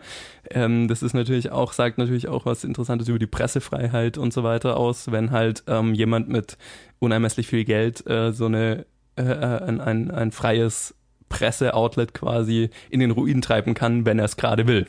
[0.50, 4.44] ähm, das ist natürlich auch, sagt natürlich auch was Interessantes über die Pressefreiheit und so
[4.44, 6.57] weiter aus, wenn halt ähm, jemand mit
[7.00, 10.94] unermesslich viel Geld äh, so eine äh, ein, ein, ein freies
[11.29, 14.87] Presseoutlet quasi in den Ruin treiben kann, wenn er es gerade will.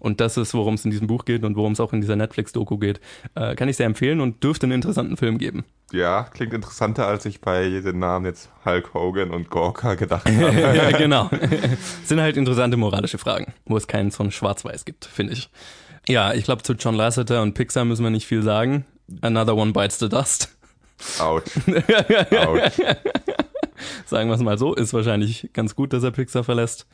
[0.00, 2.16] Und das ist, worum es in diesem Buch geht und worum es auch in dieser
[2.16, 3.00] Netflix-Doku geht.
[3.34, 5.64] Äh, kann ich sehr empfehlen und dürfte einen interessanten Film geben.
[5.92, 10.76] Ja, klingt interessanter, als ich bei den Namen jetzt Hulk Hogan und Gorka gedacht habe.
[10.76, 11.30] ja, genau.
[12.04, 15.48] Sind halt interessante moralische Fragen, wo es keinen so ein Schwarz-Weiß gibt, finde ich.
[16.08, 18.84] Ja, ich glaube, zu John Lasseter und Pixar müssen wir nicht viel sagen.
[19.22, 20.56] Another one bites the dust.
[21.18, 21.50] Autsch.
[21.66, 22.80] Autsch.
[24.06, 26.86] Sagen wir es mal so, ist wahrscheinlich ganz gut, dass er Pixar verlässt.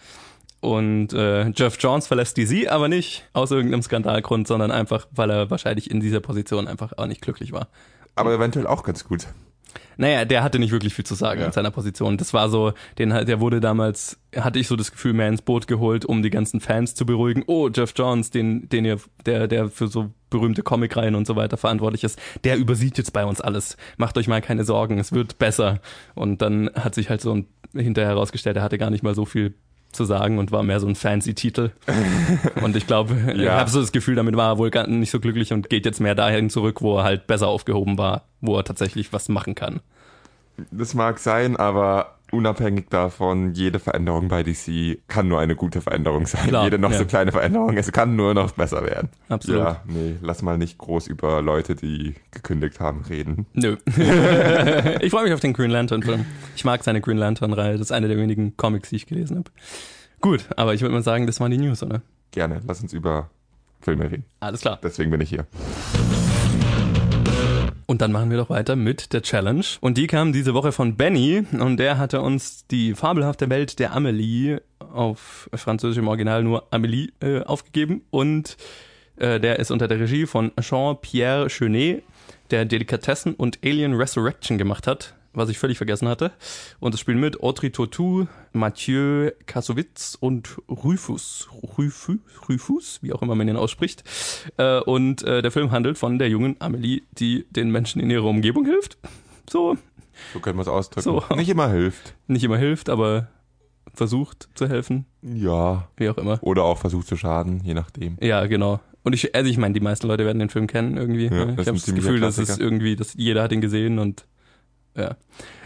[0.62, 5.50] Und äh, Jeff Johns verlässt DC, aber nicht aus irgendeinem Skandalgrund, sondern einfach, weil er
[5.50, 7.66] wahrscheinlich in dieser Position einfach auch nicht glücklich war.
[8.14, 9.26] Aber eventuell auch ganz gut.
[9.96, 11.46] Naja, der hatte nicht wirklich viel zu sagen Ja.
[11.46, 12.16] in seiner Position.
[12.16, 15.66] Das war so, den, der wurde damals, hatte ich so das Gefühl, mehr ins Boot
[15.66, 17.42] geholt, um die ganzen Fans zu beruhigen.
[17.48, 21.56] Oh, Jeff Johns, den, den ihr, der, der für so berühmte Comicreihen und so weiter
[21.56, 23.76] verantwortlich ist, der übersieht jetzt bei uns alles.
[23.96, 25.80] Macht euch mal keine Sorgen, es wird besser.
[26.14, 29.24] Und dann hat sich halt so ein, hinterher herausgestellt, er hatte gar nicht mal so
[29.24, 29.54] viel
[29.92, 31.70] zu sagen und war mehr so ein fancy Titel.
[32.62, 33.56] Und ich glaube, ich Ja.
[33.58, 36.00] habe so das Gefühl, damit war er wohl gar nicht so glücklich und geht jetzt
[36.00, 39.80] mehr dahin zurück, wo er halt besser aufgehoben war, wo er tatsächlich was machen kann.
[40.70, 46.26] Das mag sein, aber unabhängig davon, jede Veränderung bei DC kann nur eine gute Veränderung
[46.26, 46.48] sein.
[46.48, 46.98] Klar, jede noch ja.
[46.98, 49.10] so kleine Veränderung, es kann nur noch besser werden.
[49.28, 49.60] Absolut.
[49.60, 53.46] Ja, nee, lass mal nicht groß über Leute, die gekündigt haben, reden.
[53.52, 53.76] Nö.
[55.00, 56.24] ich freue mich auf den Green Lantern Film.
[56.56, 57.72] Ich mag seine Green Lantern Reihe.
[57.72, 59.50] Das ist eine der wenigen Comics, die ich gelesen habe.
[60.20, 62.02] Gut, aber ich würde mal sagen, das waren die News, oder?
[62.30, 63.30] Gerne, lass uns über
[63.80, 64.24] Filme reden.
[64.40, 64.78] Alles klar.
[64.82, 65.46] Deswegen bin ich hier.
[67.86, 69.64] Und dann machen wir doch weiter mit der Challenge.
[69.80, 73.94] Und die kam diese Woche von Benny und der hatte uns die fabelhafte Welt der
[73.94, 78.02] Amelie auf französischem Original nur Amelie äh, aufgegeben.
[78.10, 78.56] Und
[79.16, 82.02] äh, der ist unter der Regie von Jean-Pierre Chenet,
[82.50, 86.32] der Delikatessen und Alien Resurrection gemacht hat, was ich völlig vergessen hatte.
[86.80, 91.48] Und es spielen mit Audrey Tautou, Mathieu Kassovitz und Rufus.
[91.78, 92.18] Rufus,
[92.48, 94.04] Rufus, wie auch immer man ihn ausspricht.
[94.58, 98.24] Äh, und äh, der Film handelt von der jungen Amelie, die den Menschen in ihrer
[98.26, 98.98] Umgebung hilft.
[99.50, 99.76] So,
[100.32, 101.02] So können wir es ausdrücken.
[101.02, 101.24] So.
[101.36, 102.14] Nicht immer hilft.
[102.26, 103.28] nicht immer hilft, aber
[103.94, 105.88] versucht zu helfen, Ja.
[105.96, 106.38] wie auch immer.
[106.42, 108.16] Oder auch versucht zu schaden, je nachdem.
[108.20, 108.80] Ja, genau.
[109.02, 111.24] Und ich, also ich meine, die meisten Leute werden den Film kennen irgendwie.
[111.26, 114.24] Ja, ich habe das Gefühl, dass es irgendwie, dass jeder hat ihn gesehen und
[114.96, 115.16] ja.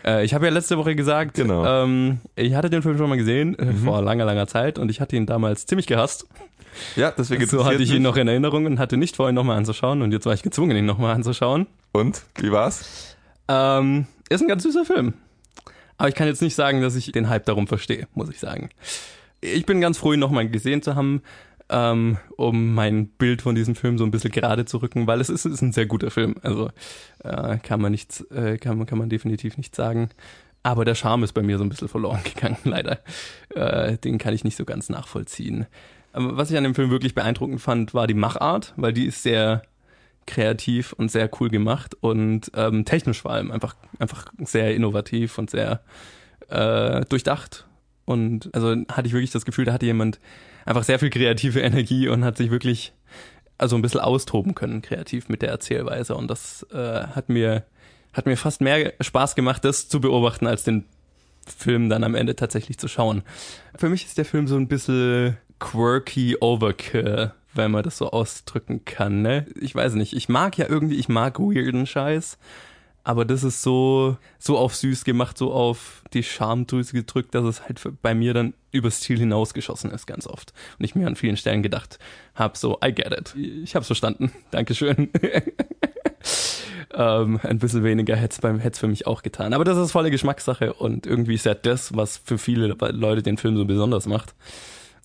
[0.04, 1.64] Äh, ich habe ja letzte Woche gesagt, Genau.
[1.84, 3.84] ähm, ich hatte den Film schon mal gesehen, äh, Mhm.
[3.84, 6.26] vor langer, langer Zeit und ich hatte ihn damals ziemlich gehasst.
[6.94, 8.02] Ja, deswegen So hatte ich ihn mich.
[8.02, 10.76] noch in Erinnerung und hatte nicht vor, ihn nochmal anzuschauen und jetzt war ich gezwungen,
[10.76, 11.66] ihn nochmal anzuschauen.
[11.92, 12.22] Und?
[12.38, 13.16] Wie war's?
[13.48, 15.14] Ähm, ist ein ganz süßer Film.
[15.98, 18.68] Aber ich kann jetzt nicht sagen, dass ich den Hype darum verstehe, muss ich sagen.
[19.40, 21.22] Ich bin ganz froh, ihn nochmal gesehen zu haben,
[21.68, 25.28] ähm, um mein Bild von diesem Film so ein bisschen gerade zu rücken, weil es
[25.28, 26.36] ist, ist ein sehr guter Film.
[26.42, 26.70] Also
[27.24, 30.10] äh, kann man nichts, äh, kann man, kann man definitiv nicht sagen.
[30.62, 33.00] Aber der Charme ist bei mir so ein bisschen verloren gegangen, leider.
[33.54, 35.66] Äh, den kann ich nicht so ganz nachvollziehen.
[36.12, 39.22] Aber was ich an dem Film wirklich beeindruckend fand, war die Machart, weil die ist
[39.22, 39.62] sehr
[40.26, 45.50] kreativ und sehr cool gemacht und ähm, technisch vor allem einfach, einfach sehr innovativ und
[45.50, 45.82] sehr
[46.48, 47.66] äh, durchdacht.
[48.06, 50.18] Und also hatte ich wirklich das Gefühl, da hatte jemand
[50.66, 52.92] einfach sehr viel kreative Energie und hat sich wirklich
[53.56, 56.14] also ein bisschen austoben können, kreativ mit der Erzählweise.
[56.14, 57.64] Und das äh, hat mir
[58.12, 60.86] hat mir fast mehr Spaß gemacht, das zu beobachten, als den
[61.46, 63.22] Film dann am Ende tatsächlich zu schauen.
[63.76, 68.84] Für mich ist der Film so ein bisschen quirky Overkill, wenn man das so ausdrücken
[68.84, 69.20] kann.
[69.22, 69.46] Ne?
[69.60, 72.38] Ich weiß nicht, ich mag ja irgendwie, ich mag weirden Scheiß,
[73.06, 77.62] aber das ist so so auf süß gemacht, so auf die Schamdrüse gedrückt, dass es
[77.62, 80.52] halt bei mir dann übers Ziel hinausgeschossen ist ganz oft.
[80.76, 82.00] Und ich mir an vielen Stellen gedacht
[82.34, 83.32] habe, so, I get it.
[83.36, 84.32] Ich hab's verstanden.
[84.50, 85.08] Dankeschön.
[86.94, 89.52] ähm, ein bisschen weniger hätte es für mich auch getan.
[89.52, 93.38] Aber das ist volle Geschmackssache und irgendwie ist ja das, was für viele Leute den
[93.38, 94.34] Film so besonders macht.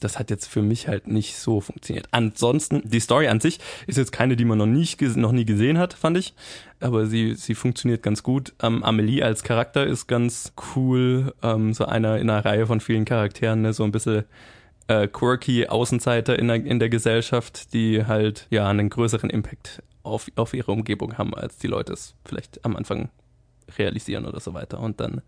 [0.01, 2.07] Das hat jetzt für mich halt nicht so funktioniert.
[2.11, 5.77] Ansonsten, die Story an sich ist jetzt keine, die man noch, ges- noch nie gesehen
[5.77, 6.33] hat, fand ich.
[6.81, 8.53] Aber sie, sie funktioniert ganz gut.
[8.61, 11.33] Ähm, Amelie als Charakter ist ganz cool.
[11.43, 13.73] Ähm, so einer in einer Reihe von vielen Charakteren, ne?
[13.73, 14.25] so ein bisschen
[14.87, 20.27] äh, quirky Außenseiter in der, in der Gesellschaft, die halt ja einen größeren Impact auf,
[20.35, 23.09] auf ihre Umgebung haben, als die Leute es vielleicht am Anfang
[23.77, 24.79] realisieren oder so weiter.
[24.79, 25.21] Und dann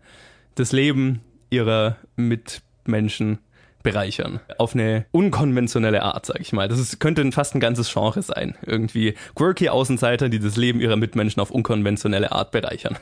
[0.56, 3.38] das Leben ihrer Mitmenschen
[3.84, 4.40] bereichern.
[4.58, 6.66] Auf eine unkonventionelle Art, sag ich mal.
[6.66, 8.56] Das ist, könnte fast ein ganzes Genre sein.
[8.62, 12.98] Irgendwie quirky Außenseiter, die das Leben ihrer Mitmenschen auf unkonventionelle Art bereichern.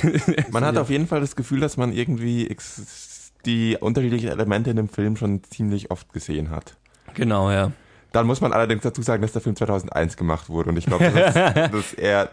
[0.50, 2.54] Man hat auf jeden Fall das Gefühl, dass man irgendwie
[3.46, 6.76] die unterschiedlichen Elemente in dem Film schon ziemlich oft gesehen hat.
[7.14, 7.72] genau, ja.
[8.14, 11.10] Dann muss man allerdings dazu sagen, dass der Film 2001 gemacht wurde und ich glaube,
[11.10, 11.34] dass,
[11.72, 12.30] dass er,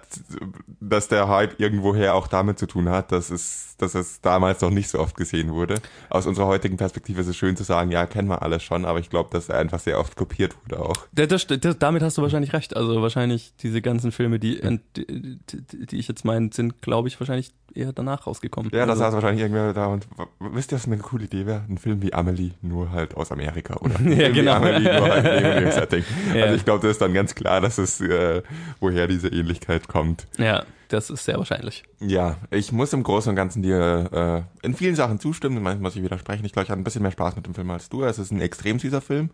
[0.79, 4.69] dass der Hype irgendwoher auch damit zu tun hat, dass es, dass es damals noch
[4.69, 5.75] nicht so oft gesehen wurde.
[6.09, 8.99] Aus unserer heutigen Perspektive ist es schön zu sagen, ja, kennen wir alles schon, aber
[8.99, 11.07] ich glaube, dass er einfach sehr oft kopiert wurde auch.
[11.11, 12.75] Das, das, das, damit hast du wahrscheinlich recht.
[12.75, 14.61] Also wahrscheinlich diese ganzen Filme, die,
[14.95, 15.37] die,
[15.85, 18.71] die, ich jetzt meine, sind, glaube ich, wahrscheinlich eher danach rausgekommen.
[18.73, 20.07] Ja, da also, saß wahrscheinlich irgendwer da und
[20.39, 21.63] wisst ihr, was eine coole Idee wäre?
[21.69, 23.99] Ein Film wie Amelie, nur halt aus Amerika, oder?
[24.11, 24.53] Ja, genau.
[24.55, 26.03] Amelie, nur halt dem Setting.
[26.35, 26.43] Ja.
[26.43, 28.41] Also ich glaube, das ist dann ganz klar, dass es, äh,
[28.79, 30.27] woher diese Ähnlichkeit kommt.
[30.37, 31.83] Ja, das ist sehr wahrscheinlich.
[31.99, 35.95] Ja, ich muss im Großen und Ganzen dir äh, in vielen Sachen zustimmen, manchen muss
[35.95, 36.45] ich widersprechen.
[36.45, 38.03] Ich glaube, ich hatte ein bisschen mehr Spaß mit dem Film als du.
[38.03, 39.31] Es ist ein extrem süßer Film.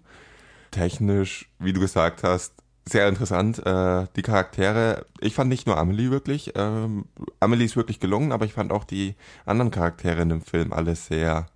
[0.72, 2.54] Technisch, wie du gesagt hast,
[2.86, 3.66] sehr interessant.
[3.66, 6.54] Äh, die Charaktere, ich fand nicht nur Amelie wirklich.
[6.56, 7.06] Ähm,
[7.40, 9.16] Amelie ist wirklich gelungen, aber ich fand auch die
[9.46, 11.48] anderen Charaktere in dem Film alle sehr,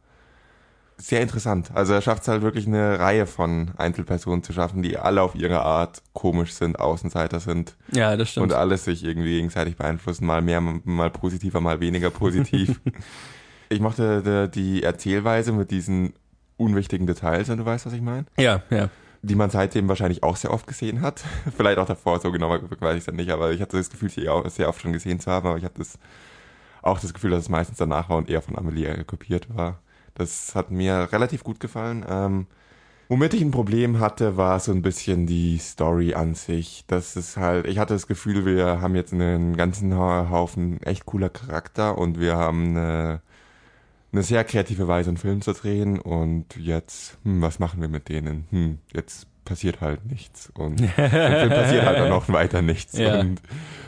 [1.01, 1.71] sehr interessant.
[1.73, 5.35] Also er schafft es halt wirklich eine Reihe von Einzelpersonen zu schaffen, die alle auf
[5.35, 8.45] ihre Art komisch sind, Außenseiter sind Ja, das stimmt.
[8.45, 12.79] und alles sich irgendwie gegenseitig beeinflussen, mal mehr, mal positiver, mal weniger positiv.
[13.69, 16.13] ich mochte die, die Erzählweise mit diesen
[16.57, 18.25] unwichtigen Details, wenn du weißt, was ich meine.
[18.37, 18.89] ja, ja.
[19.23, 21.23] Die man seitdem wahrscheinlich auch sehr oft gesehen hat.
[21.55, 24.27] Vielleicht auch davor, so genau weiß ich es nicht, aber ich hatte das Gefühl, sie
[24.27, 25.99] auch sehr oft schon gesehen zu haben, aber ich habe das
[26.81, 29.77] auch das Gefühl, dass es meistens danach war und eher von Amelie kopiert war.
[30.13, 32.05] Das hat mir relativ gut gefallen.
[32.07, 32.47] Ähm,
[33.09, 36.83] womit ich ein Problem hatte, war so ein bisschen die Story an sich.
[36.87, 41.29] Das ist halt, ich hatte das Gefühl, wir haben jetzt einen ganzen Haufen echt cooler
[41.29, 43.21] Charakter und wir haben eine,
[44.11, 48.09] eine sehr kreative Weise, einen Film zu drehen und jetzt, hm, was machen wir mit
[48.09, 48.47] denen?
[48.51, 50.51] Hm, jetzt passiert halt nichts.
[50.53, 52.97] Und im Film passiert halt dann noch weiter nichts.
[52.97, 53.19] Ja.
[53.19, 53.41] Und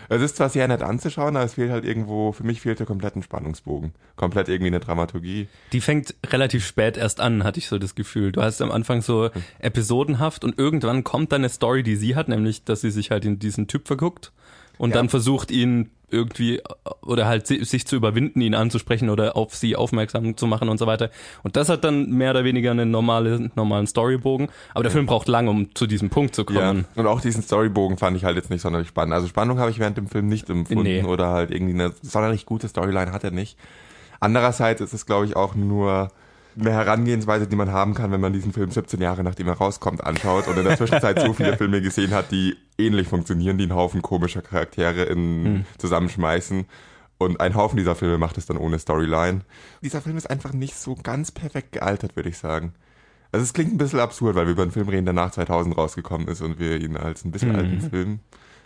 [0.10, 2.86] es ist zwar sehr nett anzuschauen, aber es fehlt halt irgendwo, für mich fehlt der
[2.86, 3.94] komplette Spannungsbogen.
[4.16, 5.48] Komplett irgendwie eine Dramaturgie.
[5.72, 8.32] Die fängt relativ spät erst an, hatte ich so das Gefühl.
[8.32, 12.28] Du hast am Anfang so episodenhaft und irgendwann kommt dann eine Story, die sie hat,
[12.28, 14.32] nämlich, dass sie sich halt in diesen Typ verguckt
[14.78, 14.98] und Ja.
[14.98, 16.62] dann versucht ihn irgendwie
[17.02, 20.78] oder halt si- sich zu überwinden, ihn anzusprechen oder auf sie aufmerksam zu machen und
[20.78, 21.10] so weiter.
[21.43, 24.49] Und das hat dann mehr oder weniger einen normale, normalen Storybogen.
[24.73, 26.86] Aber der Film braucht lange, um zu diesem Punkt zu kommen.
[26.95, 29.13] Und auch diesen Storybogen fand ich halt jetzt nicht sonderlich spannend.
[29.13, 31.04] Also Spannung habe ich während dem Film nicht empfunden Nee.
[31.04, 33.58] oder halt irgendwie eine sonderlich gute Storyline hat er nicht.
[34.19, 36.10] Andererseits ist es, glaube ich, auch nur
[36.60, 40.04] eine Herangehensweise, die man haben kann, wenn man diesen Film 17 Jahre nachdem er rauskommt
[40.04, 43.76] anschaut und in der Zwischenzeit so viele Filme gesehen hat, die ähnlich funktionieren, die einen
[43.76, 46.66] Haufen komischer Charaktere in, zusammenschmeißen.
[47.18, 49.42] Und ein Haufen dieser Filme macht es dann ohne Storyline.
[49.82, 52.74] Dieser Film ist einfach nicht so ganz perfekt gealtert, würde ich sagen.
[53.32, 55.78] Also es klingt ein bisschen absurd, weil wir über einen Film reden, der nach 2000
[55.78, 58.20] rausgekommen ist und wir ihn als ein bisschen alten Film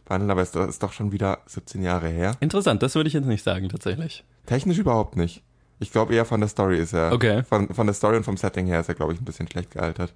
[0.08, 2.36] behandeln, aber es ist doch schon wieder 17 Jahre her.
[2.40, 4.24] Interessant, das würde ich jetzt nicht sagen, tatsächlich.
[4.46, 5.44] Technisch überhaupt nicht.
[5.80, 7.12] Ich glaube eher von der Story ist er.
[7.12, 7.44] Okay.
[7.44, 9.72] Von, von der Story und vom Setting her ist er, glaube ich, ein bisschen schlecht
[9.72, 10.14] gealtert.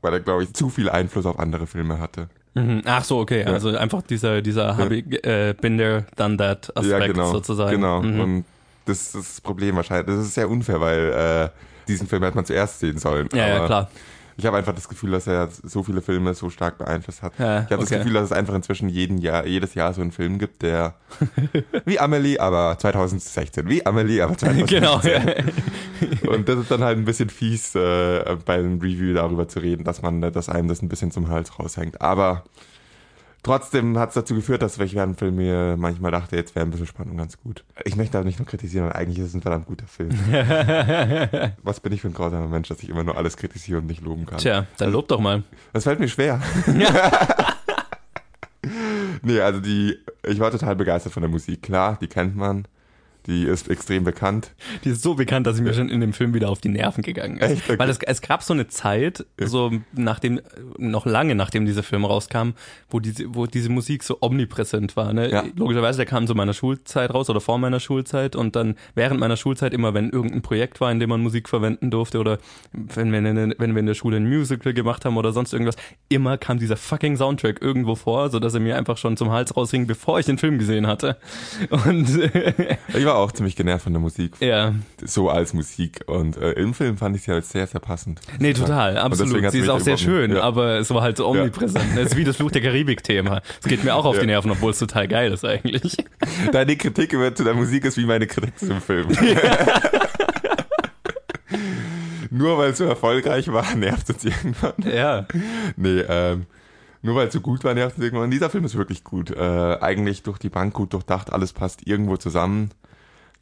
[0.00, 2.28] Weil er, glaube ich, zu viel Einfluss auf andere Filme hatte.
[2.54, 2.82] Mhm.
[2.84, 3.44] Ach so, okay.
[3.44, 7.32] Also einfach dieser, dieser ich, äh, been there, done that Aspekt ja, genau.
[7.32, 7.70] sozusagen.
[7.72, 8.02] Genau.
[8.02, 8.20] Mhm.
[8.20, 8.44] Und
[8.84, 10.06] das ist das Problem wahrscheinlich.
[10.06, 11.48] Das ist sehr unfair, weil äh,
[11.88, 13.28] diesen Film hätte man zuerst sehen sollen.
[13.32, 13.90] Ja, ja, klar.
[14.36, 17.38] Ich habe einfach das Gefühl, dass er so viele Filme so stark beeinflusst hat.
[17.38, 17.98] Ja, ich habe das okay.
[17.98, 20.94] Gefühl, dass es einfach inzwischen jeden Jahr, jedes Jahr so einen Film gibt, der
[21.84, 24.80] wie Amelie, aber 2016, wie Amelie, aber 2016.
[24.80, 25.00] Genau.
[25.00, 26.30] Ja.
[26.32, 29.84] Und das ist dann halt ein bisschen fies, äh, bei einem Review darüber zu reden,
[29.84, 32.00] dass man, dass einem das ein bisschen zum Hals raushängt.
[32.00, 32.44] Aber
[33.42, 36.64] trotzdem hat es dazu geführt, dass ich während dem Film mir manchmal dachte, jetzt wäre
[36.64, 37.64] ein bisschen Spannung ganz gut.
[37.84, 40.10] Ich möchte aber nicht nur kritisieren, weil eigentlich ist es ein verdammt guter Film.
[41.62, 44.02] Was bin ich für ein grausamer Mensch, dass ich immer nur alles kritisiere und nicht
[44.02, 44.38] loben kann.
[44.38, 45.42] Tja, dann lob doch mal.
[45.72, 46.40] Das fällt mir schwer.
[49.22, 51.62] nee, also die, ich war total begeistert von der Musik.
[51.62, 52.66] Klar, die kennt man.
[53.26, 54.52] Die ist extrem bekannt.
[54.84, 57.02] Die ist so bekannt, dass sie mir schon in dem Film wieder auf die Nerven
[57.02, 57.50] gegangen ist.
[57.50, 57.70] Echt?
[57.70, 57.78] Okay.
[57.78, 60.40] Weil es, es gab so eine Zeit, so nachdem,
[60.76, 62.50] noch lange nachdem dieser Film rauskam,
[62.90, 65.12] wo diese, wo diese Musik so omnipräsent war.
[65.12, 65.30] Ne?
[65.30, 65.44] Ja.
[65.56, 69.36] Logischerweise, der kam zu meiner Schulzeit raus oder vor meiner Schulzeit und dann während meiner
[69.36, 72.38] Schulzeit immer, wenn irgendein Projekt war, in dem man Musik verwenden durfte oder
[72.72, 75.76] wenn wir, in, wenn wir in der Schule ein Musical gemacht haben oder sonst irgendwas,
[76.08, 79.56] immer kam dieser fucking Soundtrack irgendwo vor, so dass er mir einfach schon zum Hals
[79.56, 81.16] raushing, bevor ich den Film gesehen hatte.
[81.70, 82.08] Und
[82.94, 84.34] Ich war auch ziemlich genervt von der Musik.
[84.40, 86.00] ja, So als Musik.
[86.06, 88.20] Und äh, im Film fand ich sie halt sehr, sehr passend.
[88.38, 89.50] Nee, total, absolut.
[89.50, 90.42] Sie ist auch sehr schön, Ja.
[90.42, 91.84] aber es war halt so omnipräsent.
[91.96, 93.42] Das ist wie das Fluch der Karibik-Thema.
[93.60, 94.20] Es geht mir auch auf Ja.
[94.22, 95.96] die Nerven, obwohl es total geil ist eigentlich.
[96.52, 99.08] Deine Kritik über zu der Musik ist wie meine Kritik zum Film.
[102.30, 104.72] Nur weil es so erfolgreich war, nervt es irgendwann.
[104.90, 105.26] Ja.
[105.76, 106.46] Nee, ähm,
[107.02, 108.30] nur weil es so gut war, nervt es irgendwann.
[108.30, 109.30] Dieser Film ist wirklich gut.
[109.30, 112.70] Äh, eigentlich durch die Bank gut durchdacht, alles passt irgendwo zusammen.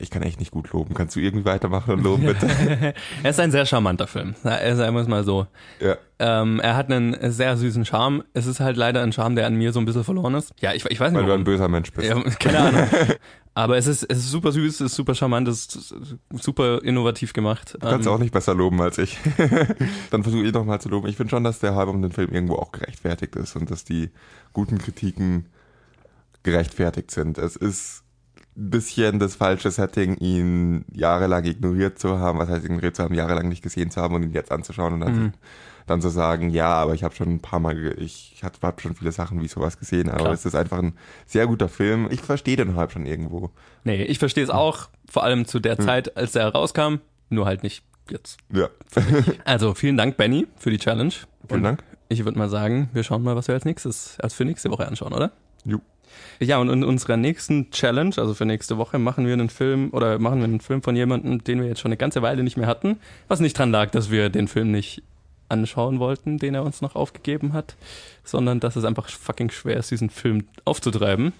[0.00, 0.94] Ich kann echt nicht gut loben.
[0.94, 2.48] Kannst du irgendwie weitermachen und loben, bitte?
[3.22, 4.34] Er ist ein sehr charmanter Film.
[4.42, 5.46] Er sagen wir es mal so.
[5.80, 5.96] ja.
[6.18, 8.24] Ähm, er hat einen sehr süßen Charme.
[8.34, 10.52] Es ist halt leider ein Charme, der an mir so ein bisschen verloren ist.
[10.60, 11.40] Ja, ich, ich weiß nicht Weil du warum.
[11.40, 12.08] ein böser Mensch bist.
[12.08, 12.88] Ja, keine Ahnung.
[13.54, 15.94] Aber es ist, es ist super süß, es ist super charmant, es ist
[16.30, 17.74] super innovativ gemacht.
[17.74, 19.18] Du kannst Ähm, auch nicht besser loben als ich.
[20.10, 21.08] Dann versuche ich noch mal zu loben.
[21.08, 23.84] Ich finde schon, dass der Hype um den Film irgendwo auch gerechtfertigt ist und dass
[23.84, 24.10] die
[24.52, 25.46] guten Kritiken
[26.42, 27.38] gerechtfertigt sind.
[27.38, 28.02] Es ist
[28.68, 33.48] bisschen das falsche Setting, ihn jahrelang ignoriert zu haben, was heißt ignoriert zu haben, jahrelang
[33.48, 35.32] nicht gesehen zu haben und ihn jetzt anzuschauen und dann, Mhm.
[35.86, 38.94] dann zu sagen, ja, aber ich habe schon ein paar Mal, ich habe hab schon
[38.94, 40.32] viele Sachen wie sowas gesehen, aber Klar.
[40.34, 40.92] es ist einfach ein
[41.26, 42.08] sehr guter Film.
[42.10, 43.50] Ich verstehe den Hype schon irgendwo.
[43.84, 46.96] Nee, ich verstehe es auch, vor allem zu der Zeit, als er rauskam,
[47.30, 48.36] nur halt nicht jetzt.
[48.52, 48.68] Ja,
[49.44, 51.12] Also vielen Dank, Benny, für die Challenge.
[51.48, 51.82] vielen Dank.
[52.08, 54.86] Ich würde mal sagen, wir schauen mal, was wir als nächstes, als für nächste Woche
[54.86, 55.30] anschauen, oder?
[55.64, 55.78] Jo.
[56.40, 60.18] Ja, und in unserer nächsten Challenge, also für nächste Woche, machen wir einen Film oder
[60.18, 62.66] machen wir einen Film von jemandem, den wir jetzt schon eine ganze Weile nicht mehr
[62.66, 62.98] hatten.
[63.28, 65.02] Was nicht dran lag, dass wir den Film nicht
[65.48, 67.74] anschauen wollten, den er uns noch aufgegeben hat,
[68.24, 71.32] sondern dass es einfach fucking schwer ist, diesen Film aufzutreiben.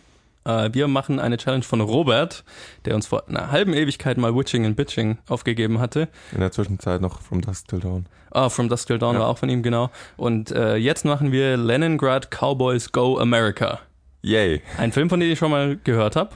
[0.44, 2.44] Äh, wir machen eine Challenge von Robert,
[2.86, 6.08] der uns vor einer halben Ewigkeit mal Witching and Bitching aufgegeben hatte.
[6.32, 8.06] In der Zwischenzeit noch From Dusk Till Dawn.
[8.32, 9.20] Ah, From Dusk Till Dawn Ja.
[9.22, 9.90] war auch von ihm, genau.
[10.16, 13.80] Und äh, jetzt machen wir Leningrad Cowboys Go America.
[14.22, 14.62] Yay.
[14.76, 16.30] Ein Film, von dem ich schon mal gehört habe.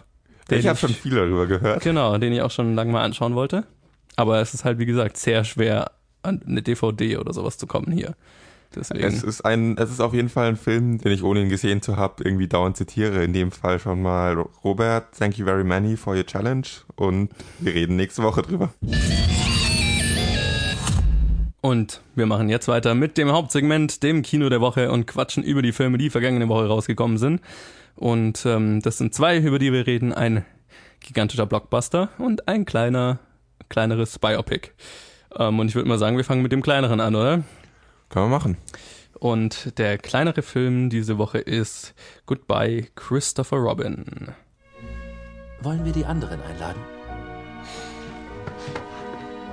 [0.51, 1.83] ich habe schon viel darüber gehört.
[1.83, 3.65] Genau, den ich auch schon lange mal anschauen wollte.
[4.17, 5.91] Aber es ist halt, wie gesagt, sehr schwer,
[6.23, 8.15] an eine DVD oder sowas zu kommen hier.
[8.75, 9.05] Deswegen.
[9.05, 11.81] Es ist ein, es ist auf jeden Fall ein Film, den ich ohne ihn gesehen
[11.83, 13.23] zu haben, irgendwie dauernd zitiere.
[13.23, 17.75] In dem Fall schon mal Robert, thank you very many for your challenge und wir
[17.75, 18.73] reden nächste Woche drüber.
[21.65, 25.63] Und wir machen jetzt weiter mit dem Hauptsegment, dem Kino der Woche und quatschen über
[25.63, 27.41] die Filme, die vergangene Woche rausgekommen sind.
[27.97, 30.13] Und ähm, das sind zwei, über die wir reden.
[30.13, 30.45] Ein
[31.01, 33.19] gigantischer Blockbuster und ein kleiner,
[33.71, 34.73] kleineres Biopic.
[35.39, 37.45] Ähm, und ich würde mal sagen, wir fangen mit dem kleineren an, oder?
[38.11, 38.59] Kann man machen.
[39.19, 41.95] Und der kleinere Film diese Woche ist
[42.27, 44.35] Goodbye Christopher Robin.
[45.63, 46.83] Wollen wir die anderen einladen?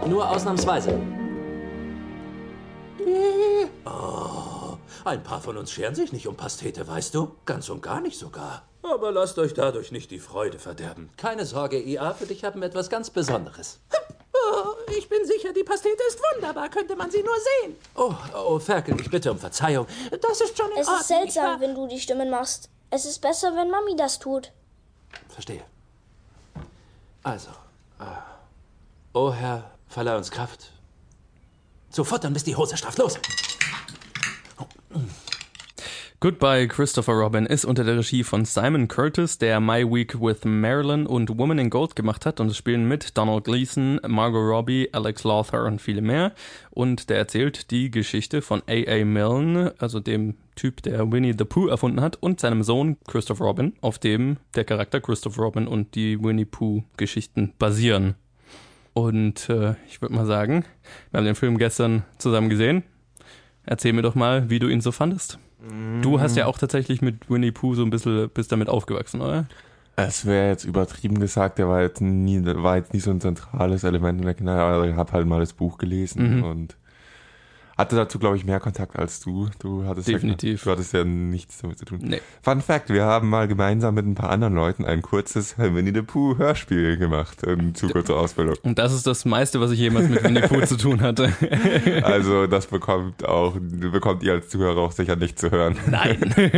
[0.10, 1.00] Nur ausnahmsweise.
[3.86, 7.36] Oh, ein paar von uns scheren sich nicht um Pastete, weißt du?
[7.46, 8.64] Ganz und gar nicht sogar.
[8.84, 11.10] Aber lasst euch dadurch nicht die Freude verderben.
[11.18, 13.80] Keine Sorge, IA, für dich haben wir etwas ganz Besonderes.
[14.34, 16.70] Oh, ich bin sicher, die Pastete ist wunderbar.
[16.70, 17.76] Könnte man sie nur sehen.
[17.96, 19.86] Oh, oh, Ferkel, ich bitte um Verzeihung.
[20.22, 21.02] Das ist schon in Es Ordnung.
[21.02, 22.70] ist seltsam, wenn du die Stimmen machst.
[22.90, 24.52] Es ist besser, wenn Mami das tut.
[25.30, 25.64] Verstehe.
[27.24, 27.52] Also,
[28.00, 28.04] äh,
[29.14, 30.72] oh Herr, verleih uns Kraft.
[31.92, 32.98] So futtern, bis die Hose strafft.
[32.98, 33.20] Los!
[36.22, 41.08] Goodbye Christopher Robin ist unter der Regie von Simon Curtis, der My Week with Marilyn
[41.08, 45.24] und Woman in Gold gemacht hat und es spielen mit Donald Gleason, Margot Robbie, Alex
[45.24, 46.34] Lothar und viele mehr
[46.70, 49.04] und der erzählt die Geschichte von A.A.
[49.04, 53.74] Milne, also dem Typ, der Winnie the Pooh erfunden hat und seinem Sohn Christopher Robin,
[53.82, 58.14] auf dem der Charakter Christopher Robin und die Winnie Pooh Geschichten basieren.
[58.94, 60.66] Und äh, ich würde mal sagen,
[61.12, 62.84] wir haben den Film gestern zusammen gesehen.
[63.66, 65.40] Erzähl mir doch mal, wie du ihn so fandest.
[66.02, 69.46] Du hast ja auch tatsächlich mit Winnie Pooh so ein bisschen, bist damit aufgewachsen, oder?
[69.96, 73.84] Es wäre jetzt übertrieben gesagt, der war jetzt nie, war jetzt nie so ein zentrales
[73.84, 76.44] Element in der Kindheit, aber ich habe halt mal das Buch gelesen Mhm.
[76.44, 76.78] und
[77.78, 79.50] hatte dazu, glaube ich, mehr Kontakt als du.
[79.60, 80.62] Du hattest Definitiv.
[80.62, 82.00] Ja, du hattest ja nichts damit zu tun.
[82.02, 82.22] Nee.
[82.42, 86.02] Fun Fact, wir haben mal gemeinsam mit ein paar anderen Leuten ein kurzes Winnie the
[86.02, 88.56] Pooh Hörspiel gemacht im Zuge zur Ausbildung.
[88.64, 91.32] Und das ist das meiste, was ich jemals mit Winnie Pooh zu tun hatte.
[92.04, 95.78] Also das bekommt auch, bekommt ihr als Zuhörer auch sicher nicht zu hören.
[95.88, 96.34] Nein.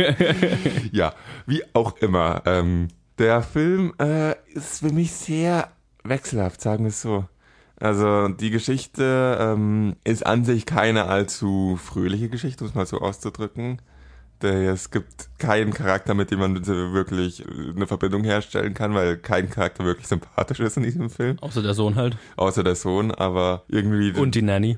[0.92, 1.14] Ja,
[1.46, 2.42] wie auch immer.
[2.46, 5.68] Ähm, der Film äh, ist für mich sehr
[6.02, 7.24] wechselhaft, sagen wir es so.
[7.80, 13.00] Also die Geschichte ähm, ist an sich keine allzu fröhliche Geschichte, um es mal so
[13.00, 13.80] auszudrücken.
[14.42, 17.42] Es gibt keinen Charakter, mit dem man wirklich
[17.74, 21.72] eine Verbindung herstellen kann, weil kein Charakter wirklich sympathisch ist in diesem Film, Außer der
[21.72, 22.18] Sohn halt.
[22.36, 24.12] außer der Sohn, aber irgendwie...
[24.12, 24.76] Und die Nanny.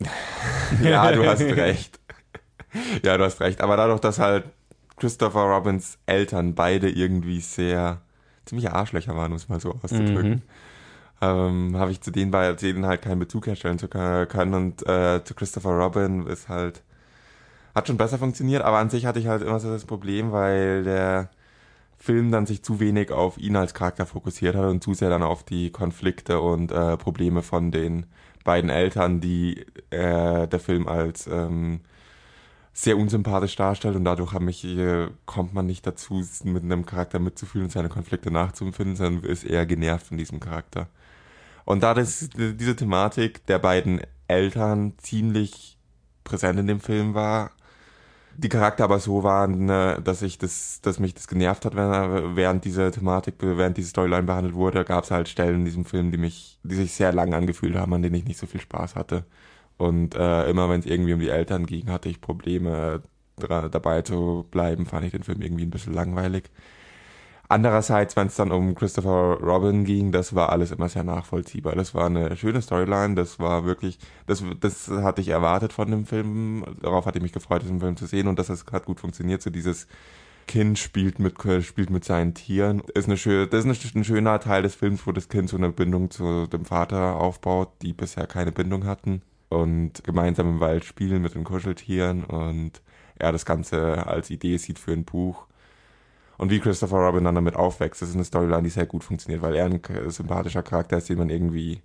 [0.82, 2.00] Ja, du hast recht.
[3.04, 3.60] Ja, du hast recht.
[3.60, 4.44] Aber dadurch, dass halt
[4.96, 8.02] Christopher Robins Eltern beide irgendwie sehr
[8.44, 10.42] ziemliche Arschlöcher waren, um es mal so auszudrücken,
[11.20, 14.54] ähm, habe ich zu denen bei denen halt keinen Bezug herstellen zu können.
[14.54, 16.82] Und äh, zu Christopher Robin ist halt
[17.74, 20.82] hat schon besser funktioniert, aber an sich hatte ich halt immer so das Problem, weil
[20.84, 21.30] der
[21.96, 25.22] Film dann sich zu wenig auf ihn als Charakter fokussiert hat und zu sehr dann
[25.22, 28.06] auf die Konflikte und äh, Probleme von den
[28.44, 31.80] beiden Eltern, die äh, der Film als ähm,
[32.72, 37.18] sehr unsympathisch darstellt und dadurch hat mich, äh, kommt man nicht dazu, mit einem Charakter
[37.18, 40.88] mitzufühlen und seine Konflikte nachzuempfinden, sondern ist eher genervt von diesem Charakter.
[41.68, 45.76] Und da das, diese Thematik der beiden Eltern ziemlich
[46.24, 47.50] präsent in dem Film war,
[48.38, 52.36] die Charakter aber so waren, ne, dass ich das, dass mich das genervt hat, wenn,
[52.36, 56.10] während diese Thematik, während diese Storyline behandelt wurde, gab es halt Stellen in diesem Film,
[56.10, 58.94] die mich, die sich sehr lang angefühlt haben, an denen ich nicht so viel Spaß
[58.96, 59.26] hatte.
[59.76, 63.02] Und äh, immer wenn es irgendwie um die Eltern ging, hatte ich Probleme
[63.36, 66.44] dabei zu bleiben, fand ich den Film irgendwie ein bisschen langweilig.
[67.50, 71.74] Andererseits, wenn es dann um Christopher Robin ging, das war alles immer sehr nachvollziehbar.
[71.74, 76.04] Das war eine schöne Storyline, das war wirklich, das, das hatte ich erwartet von dem
[76.04, 79.00] Film, darauf hatte ich mich gefreut, diesen Film zu sehen und dass es hat gut
[79.00, 79.86] funktioniert, so dieses
[80.46, 82.82] Kind spielt mit, spielt mit seinen Tieren.
[82.94, 85.70] Ist eine schöne, das ist ein schöner Teil des Films, wo das Kind so eine
[85.70, 91.22] Bindung zu dem Vater aufbaut, die bisher keine Bindung hatten und gemeinsam im Wald spielen
[91.22, 92.82] mit den Kuscheltieren und
[93.18, 95.46] er das Ganze als Idee sieht für ein Buch.
[96.38, 99.42] Und wie Christopher Robin dann damit aufwächst, das ist eine Storyline, die sehr gut funktioniert,
[99.42, 101.82] weil er ein sympathischer Charakter ist, den man irgendwie,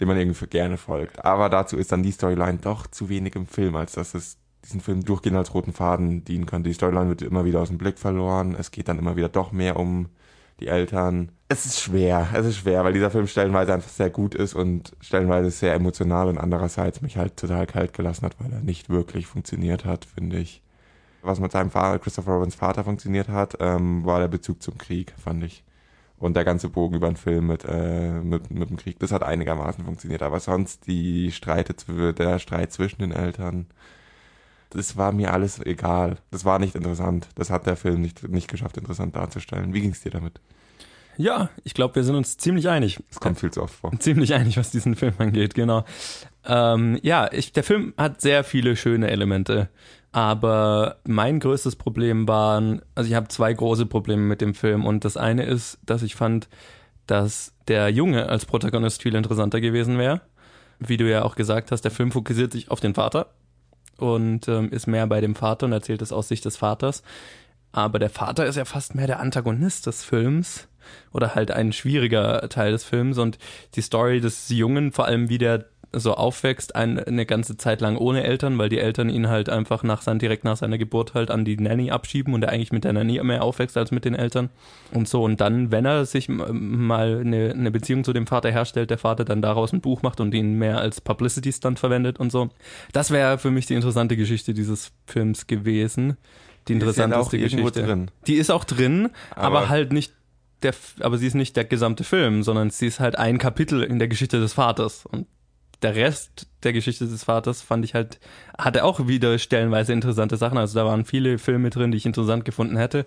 [0.00, 1.24] dem man irgendwie gerne folgt.
[1.24, 4.80] Aber dazu ist dann die Storyline doch zu wenig im Film, als dass es diesen
[4.80, 6.68] Film durchgehend als roten Faden dienen könnte.
[6.68, 8.56] Die Storyline wird immer wieder aus dem Blick verloren.
[8.58, 10.08] Es geht dann immer wieder doch mehr um
[10.60, 11.32] die Eltern.
[11.48, 14.96] Es ist schwer, es ist schwer, weil dieser Film stellenweise einfach sehr gut ist und
[15.00, 19.26] stellenweise sehr emotional und andererseits mich halt total kalt gelassen hat, weil er nicht wirklich
[19.26, 20.61] funktioniert hat, finde ich.
[21.22, 25.14] Was mit seinem Vater, Christopher Robins Vater funktioniert hat, ähm, war der Bezug zum Krieg,
[25.18, 25.64] fand ich.
[26.18, 29.22] und der ganze Bogen über den Film mit, äh, mit, mit dem Krieg, das hat
[29.24, 30.22] einigermaßen funktioniert.
[30.22, 31.74] Aber sonst die Streite,
[32.14, 33.66] der Streit zwischen den Eltern,
[34.70, 36.18] das war mir alles egal.
[36.30, 37.28] Das war nicht interessant.
[37.36, 39.74] Das hat der Film nicht, nicht geschafft, interessant darzustellen.
[39.74, 40.40] Wie ging es dir damit?
[41.16, 43.02] Ja, ich glaube, wir sind uns ziemlich einig.
[43.10, 43.92] Es kommt viel zu oft vor.
[43.98, 45.84] Ziemlich einig, was diesen Film angeht, genau.
[46.44, 49.68] Ähm, ja, ich, der Film hat sehr viele schöne Elemente.
[50.12, 54.84] Aber mein größtes Problem waren, also ich habe zwei große Probleme mit dem Film.
[54.84, 56.48] Und das eine ist, dass ich fand,
[57.06, 60.20] dass der Junge als Protagonist viel interessanter gewesen wäre.
[60.78, 63.28] Wie du ja auch gesagt hast, der Film fokussiert sich auf den Vater
[63.98, 67.02] und ähm, ist mehr bei dem Vater und erzählt es aus Sicht des Vaters.
[67.70, 70.68] Aber der Vater ist ja fast mehr der Antagonist des Films
[71.12, 73.38] oder halt ein schwieriger Teil des Films und
[73.74, 77.96] die Story des Jungen, vor allem wie der so aufwächst, ein, eine ganze Zeit lang
[77.96, 81.30] ohne Eltern, weil die Eltern ihn halt einfach nach sein, direkt nach seiner Geburt halt
[81.30, 84.14] an die Nanny abschieben und er eigentlich mit der Nanny mehr aufwächst als mit den
[84.14, 84.50] Eltern
[84.92, 85.22] und so.
[85.22, 89.24] Und dann, wenn er sich mal eine, eine Beziehung zu dem Vater herstellt, der Vater
[89.24, 92.48] dann daraus ein Buch macht und ihn mehr als Publicity-Stunt verwendet und so.
[92.92, 96.16] Das wäre für mich die interessante Geschichte dieses Films gewesen.
[96.68, 97.82] Die interessanteste die Geschichte.
[97.82, 98.10] Drin.
[98.26, 100.12] Die ist auch drin, aber, aber halt nicht
[100.64, 103.98] der, aber sie ist nicht der gesamte Film, sondern sie ist halt ein Kapitel in
[103.98, 105.06] der Geschichte des Vaters.
[105.06, 105.26] Und
[105.82, 108.20] der Rest der Geschichte des Vaters fand ich halt,
[108.56, 110.58] hatte auch wieder stellenweise interessante Sachen.
[110.58, 113.06] Also da waren viele Filme drin, die ich interessant gefunden hätte.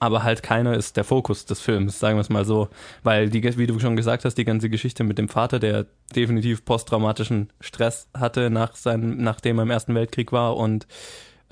[0.00, 2.68] Aber halt keiner ist der Fokus des Films, sagen wir es mal so.
[3.02, 6.64] Weil die, wie du schon gesagt hast, die ganze Geschichte mit dem Vater, der definitiv
[6.64, 10.86] posttraumatischen Stress hatte nach seinem, nachdem er im Ersten Weltkrieg war und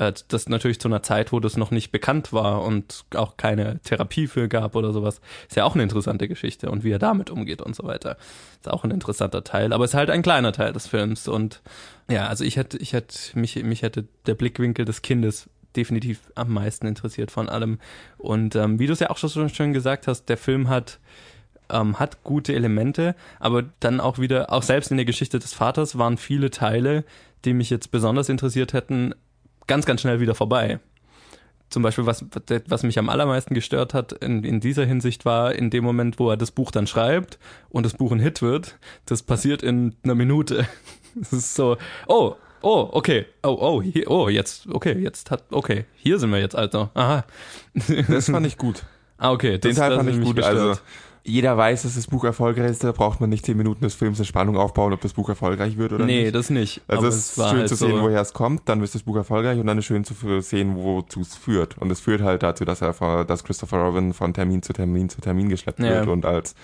[0.09, 3.81] äh, das natürlich zu einer Zeit, wo das noch nicht bekannt war und auch keine
[3.81, 7.31] Therapie für gab oder sowas, ist ja auch eine interessante Geschichte und wie er damit
[7.31, 8.17] umgeht und so weiter.
[8.61, 11.63] Ist auch ein interessanter Teil, aber ist halt ein kleiner Teil des Films und
[12.11, 16.53] ja, also ich hätte, ich hätte, mich, mich hätte der Blickwinkel des Kindes definitiv am
[16.53, 17.79] meisten interessiert von allem.
[18.19, 20.99] Und ähm, wie du es ja auch schon schön gesagt hast, der Film hat
[21.71, 25.97] ähm, hat gute Elemente, aber dann auch wieder, auch selbst in der Geschichte des Vaters
[25.97, 27.05] waren viele Teile,
[27.45, 29.15] die mich jetzt besonders interessiert hätten,
[29.67, 30.81] ganz, ganz schnell wieder vorbei.
[31.69, 32.25] Zum Beispiel, was,
[32.67, 36.29] was mich am allermeisten gestört hat in, in dieser Hinsicht war, in dem Moment, wo
[36.29, 37.39] er das Buch dann schreibt
[37.71, 40.67] und das Buch ein Hit wird, das passiert in einer Minute.
[41.21, 41.77] Es ist so,
[42.09, 46.39] oh, oh, okay, oh, oh, hier, oh, jetzt, okay, jetzt hat, okay, hier sind wir
[46.39, 46.91] jetzt, Alter.
[46.95, 47.27] Aha.
[48.09, 48.83] Das fand ich gut.
[49.23, 49.59] Ah, okay.
[49.59, 50.37] Den Teil fand ich gut.
[50.37, 50.59] Gestört.
[50.59, 50.81] Also,
[51.25, 54.19] jeder weiß, dass das Buch erfolgreich ist, da braucht man nicht zehn Minuten des Films
[54.19, 56.25] eine Spannung aufbauen, ob das Buch erfolgreich wird oder nee, nicht.
[56.25, 56.81] Nee, das nicht.
[56.89, 59.17] Also es ist schön halt zu sehen, so woher es kommt, dann ist das Buch
[59.17, 61.79] erfolgreich und dann ist schön zu sehen, wozu es führt.
[61.79, 65.21] Und es führt halt dazu, dass er dass Christopher Robin von Termin zu Termin zu
[65.21, 65.91] Termin geschleppt ja.
[65.91, 66.57] wird und als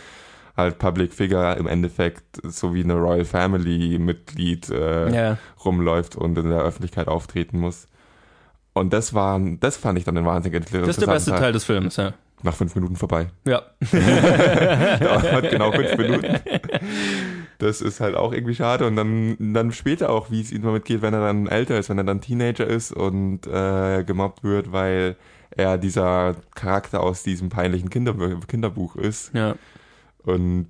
[0.57, 5.39] halt Public Figure im Endeffekt so wie eine Royal Family Mitglied äh, ja.
[5.65, 7.87] rumläuft und in der Öffentlichkeit auftreten muss.
[8.73, 10.89] Und das war, das fand ich dann den wahnsinnig interessant.
[10.89, 12.13] Das ist der beste Teil des Films, ja
[12.43, 13.29] nach fünf Minuten vorbei.
[13.47, 13.63] Ja.
[15.01, 16.39] Dauert genau fünf Minuten.
[17.59, 18.87] Das ist halt auch irgendwie schade.
[18.87, 21.89] Und dann, dann später auch, wie es ihm damit geht, wenn er dann älter ist,
[21.89, 25.17] wenn er dann Teenager ist und äh, gemobbt wird, weil
[25.51, 28.15] er dieser Charakter aus diesem peinlichen Kinder
[28.47, 29.35] Kinderbuch ist.
[29.35, 29.57] Ja.
[30.23, 30.69] Und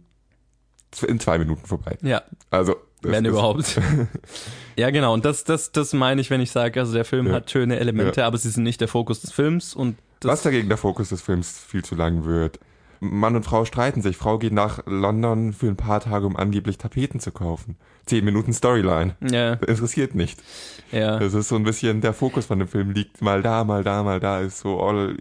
[1.07, 1.99] in zwei Minuten vorbei.
[2.03, 2.23] Ja.
[2.51, 2.77] Also.
[3.01, 3.81] Wenn überhaupt.
[4.77, 5.15] ja, genau.
[5.15, 7.35] Und das, das, das meine ich, wenn ich sage, also der Film ja.
[7.35, 8.27] hat schöne Elemente, ja.
[8.27, 11.59] aber sie sind nicht der Fokus des Films und was dagegen der Fokus des Films
[11.59, 12.59] viel zu lang wird.
[13.01, 14.17] Mann und Frau streiten sich.
[14.17, 17.77] Frau geht nach London für ein paar Tage, um angeblich Tapeten zu kaufen.
[18.07, 19.15] Zehn Minuten Storyline.
[19.21, 19.55] Ja.
[19.55, 20.43] Interessiert nicht.
[20.91, 21.19] Ja.
[21.19, 24.03] Das ist so ein bisschen, der Fokus von dem Film liegt mal da, mal da,
[24.03, 25.17] mal da, ist so all,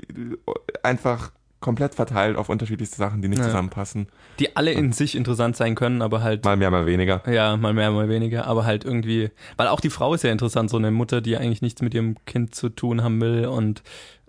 [0.84, 3.46] einfach komplett verteilt auf unterschiedlichste Sachen, die nicht ja.
[3.46, 4.08] zusammenpassen.
[4.40, 6.46] Die alle in sich interessant sein können, aber halt.
[6.46, 7.24] Mal mehr, mal weniger.
[7.30, 10.70] Ja, mal mehr, mal weniger, aber halt irgendwie, weil auch die Frau ist ja interessant,
[10.70, 13.82] so eine Mutter, die eigentlich nichts mit ihrem Kind zu tun haben will und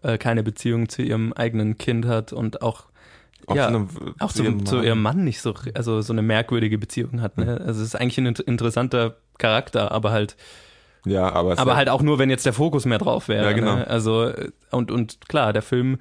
[0.03, 2.85] äh, keine Beziehung zu ihrem eigenen Kind hat und auch
[3.47, 3.89] auch, ja, einem,
[4.19, 7.39] auch zu, ihrem zu, ihrem Mann nicht so, also so eine merkwürdige Beziehung hat.
[7.39, 7.59] Ne?
[7.65, 10.37] Also es ist eigentlich ein interessanter Charakter, aber halt
[11.07, 13.47] ja, aber, aber halt auch nur, wenn jetzt der Fokus mehr drauf wäre.
[13.47, 13.77] Ja, genau.
[13.77, 13.87] Ne?
[13.87, 14.31] Also
[14.71, 15.99] und und klar, der Film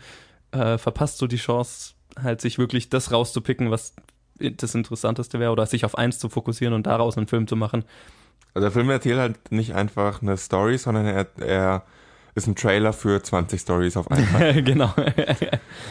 [0.51, 3.95] äh, verpasst so die Chance, halt sich wirklich das rauszupicken, was
[4.39, 7.85] das Interessanteste wäre, oder sich auf eins zu fokussieren und daraus einen Film zu machen.
[8.53, 11.83] Also der Film erzählt halt nicht einfach eine Story, sondern er, er
[12.37, 14.61] ist ein Trailer für 20 Stories auf einmal.
[14.63, 14.93] genau.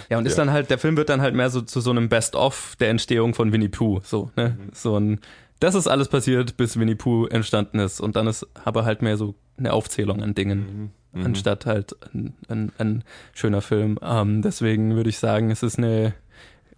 [0.08, 2.08] ja, und ist dann halt, der Film wird dann halt mehr so zu so einem
[2.08, 4.00] Best-of der Entstehung von Winnie Pooh.
[4.04, 4.56] So, ne?
[4.56, 4.70] Mhm.
[4.72, 5.20] So ein,
[5.58, 8.00] das ist alles passiert, bis Winnie Pooh entstanden ist.
[8.00, 11.20] Und dann ist aber halt mehr so eine Aufzählung an Dingen, mhm.
[11.20, 11.26] mhm.
[11.26, 13.98] anstatt halt ein, ein, ein schöner Film.
[14.00, 16.14] Ähm, deswegen würde ich sagen, es ist eine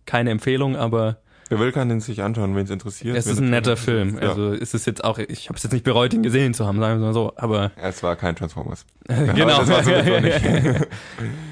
[0.06, 1.18] keine Empfehlung, aber
[1.48, 3.16] Wer will, kann den sich anschauen, wenn es interessiert.
[3.16, 4.18] Es ist ein netter Film.
[4.20, 4.30] Ja.
[4.30, 6.78] Also ist es jetzt auch, ich habe es jetzt nicht bereut, ihn gesehen zu haben,
[6.78, 8.84] sagen wir mal so, aber es war kein Transformers.
[9.06, 9.62] genau.
[9.62, 10.86] er,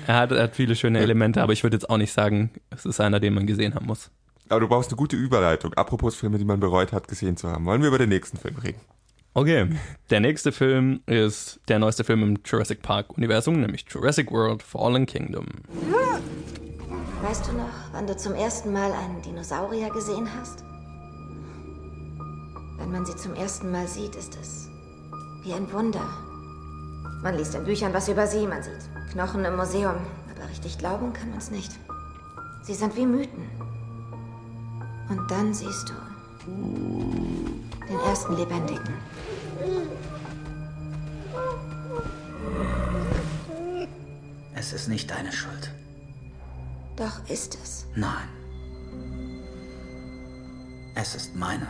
[0.07, 3.01] hat, er hat viele schöne Elemente, aber ich würde jetzt auch nicht sagen, es ist
[3.01, 4.11] einer, den man gesehen haben muss.
[4.49, 5.75] Aber du brauchst eine gute Überleitung.
[5.75, 7.65] Apropos Filme, die man bereut hat, gesehen zu haben.
[7.65, 8.81] Wollen wir über den nächsten Film reden?
[9.35, 9.69] Okay,
[10.09, 15.05] der nächste Film ist der neueste Film im Jurassic Park Universum, nämlich Jurassic World Fallen
[15.05, 15.47] Kingdom.
[17.23, 20.63] Weißt du noch, wann du zum ersten Mal einen Dinosaurier gesehen hast?
[22.79, 24.69] Wenn man sie zum ersten Mal sieht, ist es
[25.43, 26.07] wie ein Wunder.
[27.23, 29.97] Man liest in Büchern was über sie, man sieht Knochen im Museum,
[30.35, 31.73] aber richtig glauben kann man es nicht.
[32.63, 33.49] Sie sind wie Mythen.
[35.09, 35.95] Und dann siehst du
[37.89, 38.95] den ersten Lebendigen.
[44.55, 45.76] Es ist nicht deine Schuld.
[46.97, 47.87] Doch ist es.
[47.95, 48.29] Nein.
[50.95, 51.69] Es ist meine.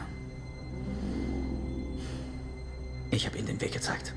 [3.10, 4.14] Ich habe ihnen den Weg gezeigt.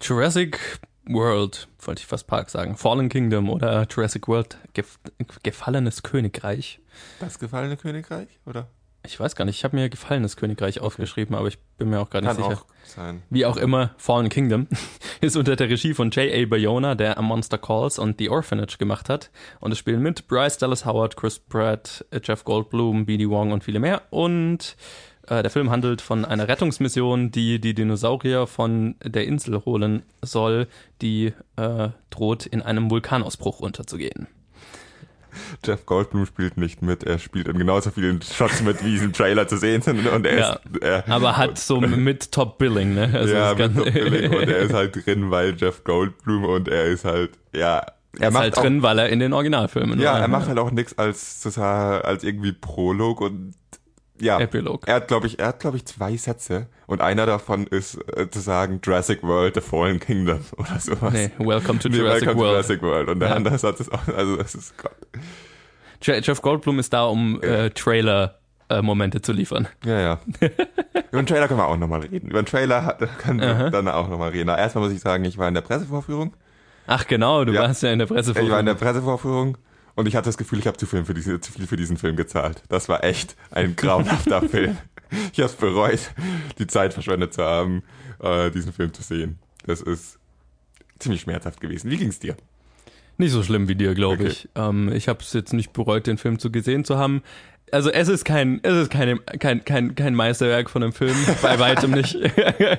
[0.00, 4.98] Jurassic World, wollte ich fast Park sagen, Fallen Kingdom oder Jurassic World Gef
[5.42, 6.80] Gefallenes Königreich.
[7.18, 8.68] Das gefallene Königreich, oder?
[9.04, 12.10] Ich weiß gar nicht, ich habe mir Gefallenes Königreich aufgeschrieben, aber ich bin mir auch
[12.10, 12.60] gar nicht Kann sicher.
[12.60, 13.22] auch sein.
[13.30, 14.66] Wie auch immer, Fallen Kingdom
[15.22, 16.46] ist unter der Regie von J.A.
[16.46, 19.30] Bayona, der A Monster Calls und The Orphanage gemacht hat.
[19.60, 23.28] Und es spielen mit Bryce Dallas Howard, Chris Pratt, Jeff Goldblum, B.D.
[23.30, 24.02] Wong und viele mehr.
[24.10, 24.76] Und
[25.26, 30.66] äh, der Film handelt von einer Rettungsmission, die die Dinosaurier von der Insel holen soll,
[31.00, 34.26] die äh, droht, in einem Vulkanausbruch unterzugehen.
[35.64, 37.04] Jeff Goldblum spielt nicht mit.
[37.04, 40.06] Er spielt in genauso vielen Shots mit, wie sie im Trailer zu sehen sind.
[40.06, 43.10] Und er Ja, ist, er, Aber hat so mit Top Billing, ne?
[43.12, 46.86] Also ja, mit Top Billing und er ist halt drin, weil Jeff Goldblum und er
[46.86, 47.84] ist halt, ja,
[48.18, 50.20] er ist macht halt auch, drin, weil er in den Originalfilmen Ja, war.
[50.20, 53.54] er macht halt auch nichts als als irgendwie Prolog und
[54.20, 54.38] ja.
[54.40, 54.86] Epilog.
[54.86, 58.28] Er hat, glaube ich, er hat, glaube ich, zwei Sätze und einer davon ist äh,
[58.30, 61.12] zu sagen Jurassic World, The Fallen Kingdom oder sowas.
[61.12, 62.52] Nee, Welcome to Nee, Jurassic Welcome to World.
[62.52, 63.08] Jurassic World.
[63.08, 63.34] Und der Ja.
[63.36, 64.92] andere Satz ist auch, also das ist Gott.
[66.02, 69.68] Je- Jeff Goldblum ist da, um äh, Trailer-Momente zu liefern.
[69.84, 70.20] Ja, ja.
[71.10, 72.30] Über den Trailer können wir auch nochmal reden.
[72.30, 74.48] Über den Trailer können wir dann auch nochmal reden.
[74.48, 76.34] Aber erstmal muss ich sagen, ich war in der Pressevorführung.
[76.86, 77.62] Ach genau, du Ja.
[77.62, 78.32] warst ja in der Presse.
[78.40, 79.56] Ich war in der Pressevorführung
[80.00, 81.96] und ich hatte das Gefühl, ich habe zu, viel für diese, zu viel für diesen
[81.96, 82.62] Film gezahlt.
[82.68, 84.76] Das war echt ein grauenhafter Film.
[85.32, 86.00] Ich habe es bereut,
[86.58, 87.82] die Zeit verschwendet zu haben,
[88.20, 89.38] äh, diesen Film zu sehen.
[89.66, 90.18] Das ist
[90.98, 91.90] ziemlich schmerzhaft gewesen.
[91.90, 92.36] Wie ging's dir?
[93.18, 94.28] Nicht so schlimm wie dir, glaube Okay.
[94.28, 94.48] ich.
[94.54, 97.22] Ähm, ich habe es jetzt nicht bereut, den Film zu gesehen zu haben.
[97.72, 101.58] Also es ist kein, es ist keine, kein, kein, kein Meisterwerk von einem Film, bei
[101.58, 102.16] weitem nicht.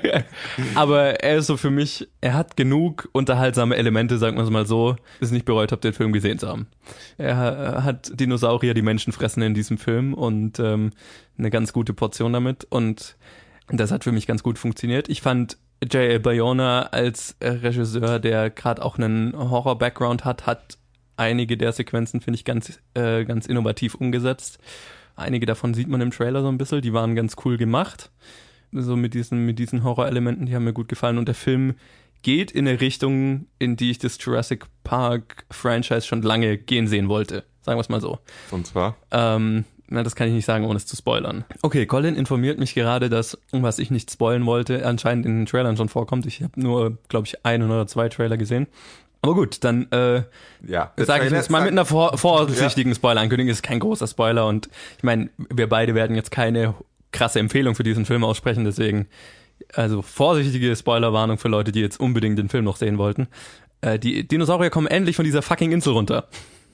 [0.76, 4.66] Aber er ist so für mich, er hat genug unterhaltsame Elemente, sagen wir es mal
[4.66, 6.68] so, dass ich nicht bereut habe, den Film gesehen zu haben.
[7.18, 10.92] Er hat Dinosaurier, die Menschen fressen in diesem Film und ähm,
[11.38, 13.16] eine ganz gute Portion damit und
[13.70, 15.10] das hat für mich ganz gut funktioniert.
[15.10, 16.20] Ich fand J.A.
[16.20, 20.78] Bayona als Regisseur, der gerade auch einen Horror-Background hat, hat
[21.22, 24.58] einige der Sequenzen, finde ich, ganz, äh, ganz innovativ umgesetzt.
[25.16, 28.10] Einige davon sieht man im Trailer so ein bisschen, die waren ganz cool gemacht.
[28.72, 31.18] So mit diesen, mit diesen Horrorelementen, die haben mir gut gefallen.
[31.18, 31.76] Und der Film
[32.24, 37.08] geht in eine Richtung, in die ich das Jurassic Park Franchise schon lange gehen sehen
[37.08, 37.44] wollte.
[37.62, 38.18] Sagen wir es mal so.
[38.50, 38.96] Und zwar?
[39.12, 41.44] Ähm, na, das kann ich nicht sagen, ohne es zu spoilern.
[41.62, 45.76] Okay, Colin informiert mich gerade, dass, was ich nicht spoilen wollte, anscheinend in den Trailern
[45.76, 46.26] schon vorkommt.
[46.26, 48.68] Ich habe nur, glaube ich, ein oder zwei Trailer gesehen.
[49.22, 50.24] Aber gut, dann äh,
[50.66, 50.94] Ja.
[50.98, 53.52] Sage ich jetzt mal mit einer vor, vorsichtigen Spoiler-Ankündigung.
[53.52, 56.74] Ist kein großer Spoiler und ich meine, wir beide werden jetzt keine
[57.12, 59.08] krasse Empfehlung für diesen Film aussprechen, deswegen
[59.74, 63.28] also vorsichtige Spoilerwarnung für Leute, die jetzt unbedingt den Film noch sehen wollten.
[63.82, 66.28] Äh, die Dinosaurier kommen endlich von dieser fucking Insel runter.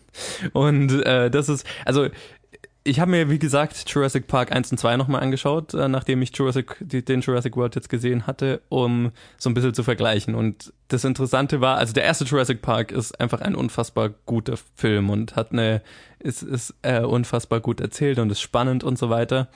[0.53, 2.07] Und äh, das ist, also
[2.87, 6.35] ich habe mir, wie gesagt, Jurassic Park 1 und 2 nochmal angeschaut, äh, nachdem ich
[6.35, 10.35] Jurassic, die, den Jurassic World jetzt gesehen hatte, um so ein bisschen zu vergleichen.
[10.35, 15.09] Und das Interessante war, also der erste Jurassic Park ist einfach ein unfassbar guter Film
[15.09, 15.81] und hat eine,
[16.19, 19.49] ist, ist äh, unfassbar gut erzählt und ist spannend und so weiter.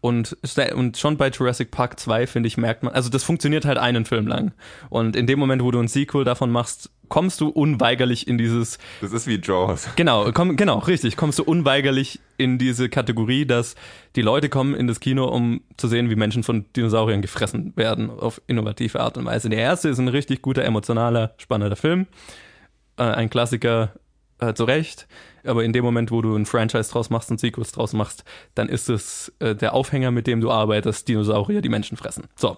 [0.00, 0.36] Und,
[0.74, 4.06] und schon bei Jurassic Park 2, finde ich, merkt man, also das funktioniert halt einen
[4.06, 4.52] Film lang.
[4.88, 8.78] Und in dem Moment, wo du ein Sequel davon machst, kommst du unweigerlich in dieses,
[9.02, 9.88] Das ist wie Jaws.
[9.96, 11.18] Genau, komm, genau, richtig.
[11.18, 13.74] Kommst du unweigerlich in diese Kategorie, dass
[14.16, 18.08] die Leute kommen in das Kino, um zu sehen, wie Menschen von Dinosauriern gefressen werden,
[18.08, 19.50] auf innovative Art und Weise.
[19.50, 22.06] Der erste ist ein richtig guter, emotionaler, spannender Film.
[22.96, 23.92] Äh, ein Klassiker
[24.38, 25.06] äh, zu Recht.
[25.44, 28.24] Aber in dem Moment, wo du ein Franchise draus machst, ein Sequels draus machst,
[28.54, 32.24] dann ist es äh, der Aufhänger, mit dem du arbeitest, Dinosaurier, die Menschen fressen.
[32.36, 32.56] So.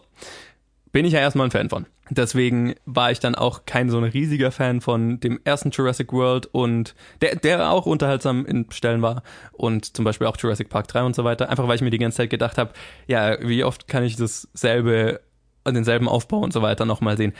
[0.92, 1.86] bin ich ja erstmal ein Fan von.
[2.10, 6.46] Deswegen war ich dann auch kein so ein riesiger Fan von dem ersten Jurassic World
[6.46, 9.22] und der, der auch unterhaltsam in Stellen war
[9.52, 11.48] und zum Beispiel auch Jurassic Park 3 und so weiter.
[11.48, 12.72] Einfach weil ich mir die ganze Zeit gedacht habe,
[13.06, 15.20] ja, wie oft kann ich dasselbe,
[15.66, 17.32] denselben Aufbau und so weiter nochmal sehen.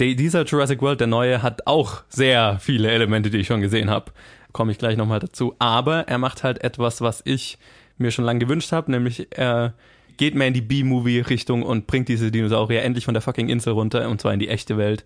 [0.00, 3.88] Die, dieser Jurassic World, der neue, hat auch sehr viele Elemente, die ich schon gesehen
[3.88, 4.12] habe.
[4.52, 5.54] Komme ich gleich nochmal dazu.
[5.58, 7.58] Aber er macht halt etwas, was ich
[7.98, 9.74] mir schon lange gewünscht habe, nämlich er
[10.16, 14.08] geht mehr in die B-Movie-Richtung und bringt diese Dinosaurier endlich von der fucking Insel runter
[14.08, 15.04] und zwar in die echte Welt.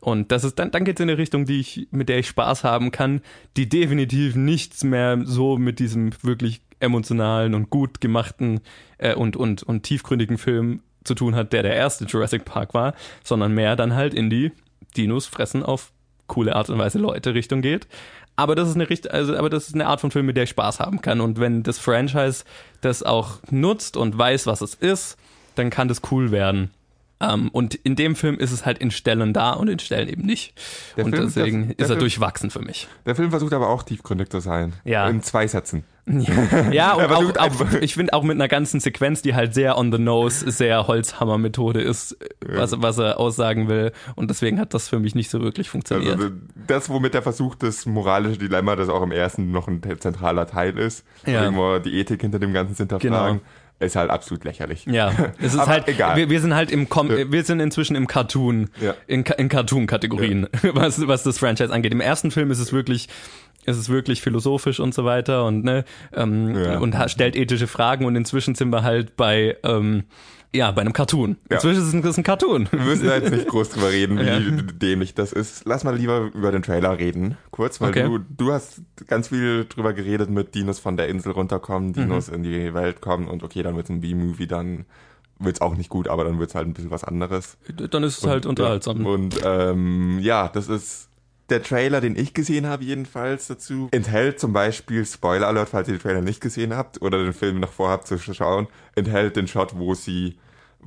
[0.00, 2.64] Und das ist dann, dann geht's in eine Richtung, die ich, mit der ich Spaß
[2.64, 3.20] haben kann,
[3.56, 8.60] die definitiv nichts mehr so mit diesem wirklich emotionalen und gut gemachten
[8.98, 12.94] äh, und, und, und tiefgründigen Film zu tun hat, der der erste Jurassic Park war,
[13.22, 14.50] sondern mehr dann halt in die
[14.96, 15.92] Dinos fressen auf
[16.26, 17.86] coole Art und Weise Leute Richtung geht.
[18.36, 20.44] Aber das ist eine Richt also, aber das ist eine Art von Film, mit der
[20.44, 21.20] ich Spaß haben kann.
[21.20, 22.44] Und wenn das Franchise
[22.80, 25.16] das auch nutzt und weiß, was es ist,
[25.54, 26.70] dann kann das cool werden.
[27.20, 30.22] Um, und in dem Film ist es halt in Stellen da und in Stellen eben
[30.22, 30.54] nicht.
[30.96, 32.88] Der und Film- deswegen der- der ist er Film- durchwachsen für mich.
[33.06, 34.72] Der Film versucht aber auch tiefgründig zu sein.
[34.84, 35.08] Ja.
[35.08, 35.84] In zwei Sätzen.
[36.06, 39.78] Ja, und Er auch, auch ich finde auch mit einer ganzen Sequenz, die halt sehr
[39.78, 43.92] on the nose, sehr Holzhammer-Methode ist, was, was er aussagen will.
[44.16, 46.14] Und deswegen hat das für mich nicht so wirklich funktioniert.
[46.16, 46.30] Also
[46.66, 50.76] das, womit er versucht, das moralische Dilemma, das auch im ersten noch ein zentraler Teil
[50.76, 51.44] ist, Ja.
[51.44, 53.40] irgendwo die Ethik hinter dem Ganzen zu hinterfragen,
[53.78, 54.86] ist halt absolut lächerlich.
[54.86, 56.16] Ja, es ist halt, egal.
[56.16, 57.30] Wir, wir sind halt im, Com Ja.
[57.32, 58.94] wir sind inzwischen im Cartoon, Ja.
[59.08, 61.92] in, in Cartoon-Kategorien, was, was das Franchise angeht.
[61.92, 63.08] Im ersten Film ist es wirklich,
[63.64, 66.78] ist es wirklich philosophisch und so weiter und ne, ähm, Ja.
[66.78, 70.04] und stellt ethische Fragen und inzwischen sind wir halt bei, ähm,
[70.54, 71.36] ja, bei einem Cartoon.
[71.48, 71.56] Ja.
[71.56, 72.68] Inzwischen ist es ein, ist ein Cartoon.
[72.70, 74.40] Wir müssen da jetzt nicht groß drüber reden, wie Ja.
[74.40, 75.62] dämlich das ist.
[75.64, 78.02] Lass mal lieber über den Trailer reden, kurz, weil Okay.
[78.02, 82.34] du, du hast ganz viel drüber geredet mit Dinos von der Insel runterkommen, Dinos Mhm.
[82.34, 84.84] in die Welt kommen und okay, dann wird's ein B-Movie, dann
[85.38, 87.56] wird's auch nicht gut, aber dann wird's halt ein bisschen was anderes.
[87.90, 89.06] Dann ist es halt unterhaltsam.
[89.06, 91.08] Und ähm, ja, das ist
[91.52, 95.94] der Trailer, den ich gesehen habe, jedenfalls dazu, enthält zum Beispiel, Spoiler Alert, falls ihr
[95.94, 99.78] den Trailer nicht gesehen habt oder den Film noch vorhabt zu schauen, enthält den Shot,
[99.78, 100.38] wo sie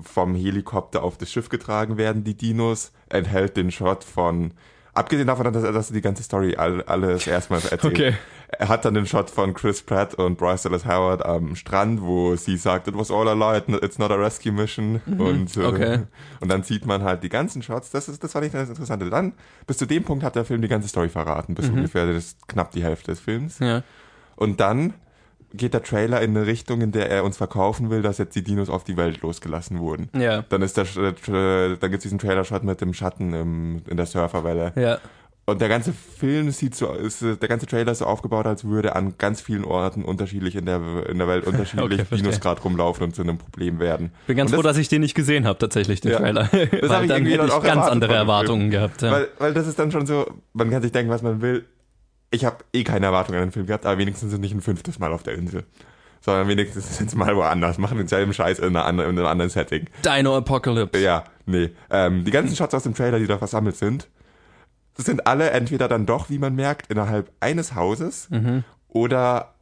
[0.02, 4.56] vom Helikopter auf das Schiff getragen werden, die Dinos, enthält den Shot von,
[4.96, 7.86] abgesehen davon, dass er, dass er die ganze Story all, alles erstmal erzählt.
[7.86, 8.14] Okay.
[8.58, 12.36] Er hat dann den Shot von Chris Pratt und Bryce Dallas Howard am Strand, wo
[12.36, 15.02] sie sagt, it was all a lie, it's not a rescue mission.
[15.06, 15.66] Und, äh, Mhm.
[15.66, 16.00] okay.
[16.40, 17.90] und dann sieht man halt die ganzen Shots.
[17.92, 19.10] Das ist, das fand ich das Interessante.
[19.10, 19.34] Dann,
[19.68, 22.72] bis zu dem Punkt hat der Film die ganze Story verraten, bis ungefähr das, knapp
[22.72, 23.60] die Hälfte des Films.
[23.60, 23.84] Ja.
[24.38, 24.94] Und dann
[25.56, 28.44] geht der Trailer in eine Richtung, in der er uns verkaufen will, dass jetzt die
[28.44, 30.10] Dinos auf die Welt losgelassen wurden.
[30.18, 30.44] Ja.
[30.50, 34.74] Dann ist der, äh, dann gibt's diesen Trailer-Shot mit dem Schatten im, in der Surferwelle.
[34.76, 35.00] Ja.
[35.48, 38.96] Und der ganze Film sieht so, ist, der ganze Trailer ist so aufgebaut, als würde
[38.96, 42.16] an ganz vielen Orten unterschiedlich in der, in der Welt unterschiedlich Okay.
[42.16, 44.10] Dinos gerade rumlaufen und zu einem Problem werden.
[44.26, 46.18] Bin ganz Und froh, das, dass ich den nicht gesehen habe, tatsächlich, den Ja.
[46.18, 46.46] Trailer.
[46.46, 49.04] hab Weil ich dann irgendwie hätte ich auch ganz andere Erwartungen gehabt.
[49.04, 49.12] Ja.
[49.12, 51.64] Weil, weil das ist dann schon so, man kann sich denken, was man will.
[52.36, 55.00] Ich habe eh keine Erwartungen an den Film gehabt, aber wenigstens sind nicht ein fünftes
[55.00, 55.64] Mal auf der Insel.
[56.22, 59.50] Sondern wenigstens sind sie mal woanders, machen denselben Scheiß in, einer anderen, in einem anderen
[59.50, 59.88] Setting.
[60.04, 61.00] Dino Apocalypse.
[61.02, 61.70] Ja, nee.
[61.90, 64.08] Ähm, die ganzen Shots aus dem Trailer, die da versammelt sind,
[64.98, 68.64] sind alle entweder dann doch, wie man merkt, innerhalb eines Hauses Mhm.
[68.90, 69.54] oder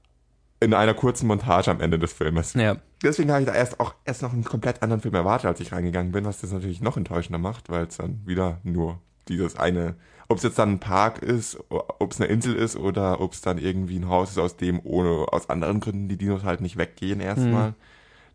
[0.60, 2.54] in einer kurzen Montage am Ende des Filmes.
[2.54, 2.78] Ja.
[3.04, 5.74] Deswegen habe ich da erst auch erst noch einen komplett anderen Film erwartet, als ich
[5.74, 9.96] reingegangen bin, was das natürlich noch enttäuschender macht, weil es dann wieder nur dieses eine,
[10.28, 13.42] ob es jetzt dann ein Park ist, ob es eine Insel ist oder ob es
[13.42, 16.78] dann irgendwie ein Haus ist, aus dem ohne aus anderen Gründen die Dinos halt nicht
[16.78, 17.74] weggehen erstmal.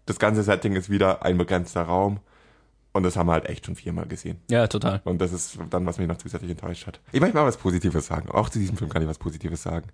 [0.06, 2.20] Das ganze Setting ist wieder ein begrenzter Raum
[2.92, 4.40] und das haben wir halt echt schon viermal gesehen.
[4.50, 5.00] Ja, total.
[5.04, 7.00] Und das ist dann, was mich noch zusätzlich enttäuscht hat.
[7.12, 8.30] Ich möchte mal was Positives sagen.
[8.30, 9.88] Auch zu diesem Film kann ich was Positives sagen.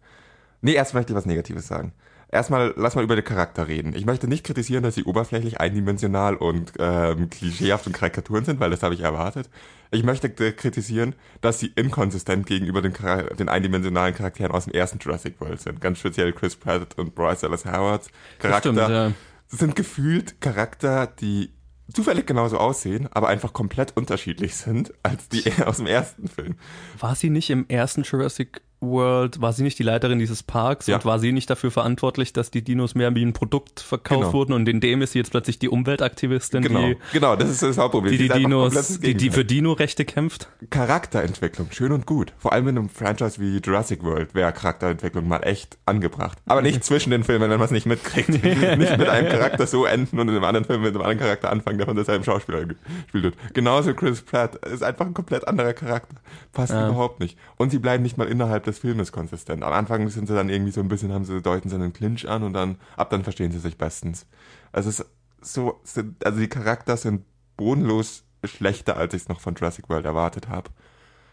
[0.60, 1.92] Nee, erst möchte ich was Negatives sagen.
[2.34, 3.94] Erstmal, lass mal über den Charakter reden.
[3.94, 8.70] Ich möchte nicht kritisieren, dass sie oberflächlich, eindimensional und ähm, klischeehaft und Karikaturen sind, weil
[8.70, 9.48] das habe ich erwartet.
[9.92, 12.92] Ich möchte kritisieren, dass sie inkonsistent gegenüber den,
[13.38, 15.80] den eindimensionalen Charakteren aus dem ersten Jurassic World sind.
[15.80, 18.08] Ganz speziell Chris Pratt und Bryce Dallas Howard.
[18.40, 19.12] Charakter stimmt, ja.
[19.46, 21.52] sind gefühlt Charakter, die
[21.92, 26.56] zufällig genauso aussehen, aber einfach komplett unterschiedlich sind als die aus dem ersten Film.
[26.98, 30.96] War sie nicht im ersten Jurassic World, war sie nicht die Leiterin dieses Parks Ja.
[30.96, 34.32] und war sie nicht dafür verantwortlich, dass die Dinos mehr wie ein Produkt verkauft Genau.
[34.32, 37.62] wurden und in dem ist sie jetzt plötzlich die Umweltaktivistin, Genau, die, genau, das ist
[37.62, 38.12] das Hauptproblem.
[38.12, 40.48] die die einfach Dinos, die, die für Dino-Rechte kämpft?
[40.70, 42.32] Charakterentwicklung, schön und gut.
[42.38, 46.38] Vor allem in einem Franchise wie Jurassic World wäre Charakterentwicklung mal echt angebracht.
[46.46, 48.28] Aber nicht zwischen den Filmen, wenn man es nicht mitkriegt.
[48.44, 51.50] nicht mit einem Charakter so enden und in einem anderen Film mit einem anderen Charakter
[51.50, 53.34] anfangen, der von derselben Schauspieler gespielt wird.
[53.54, 56.16] Genauso Chris Pratt ist einfach ein komplett anderer Charakter.
[56.52, 56.88] Passt Ja.
[56.88, 57.36] überhaupt nicht.
[57.56, 59.62] Und sie bleiben nicht mal innerhalb des Filmes konsistent.
[59.62, 62.28] Am Anfang sind sie dann irgendwie so ein bisschen, haben sie, deuten sie einen Clinch
[62.28, 64.26] an und dann, ab dann verstehen sie sich bestens.
[64.72, 65.08] Also es ist
[65.40, 67.24] so, sind, also die Charakter sind
[67.56, 70.70] bodenlos schlechter, als ich es noch von Jurassic World erwartet habe.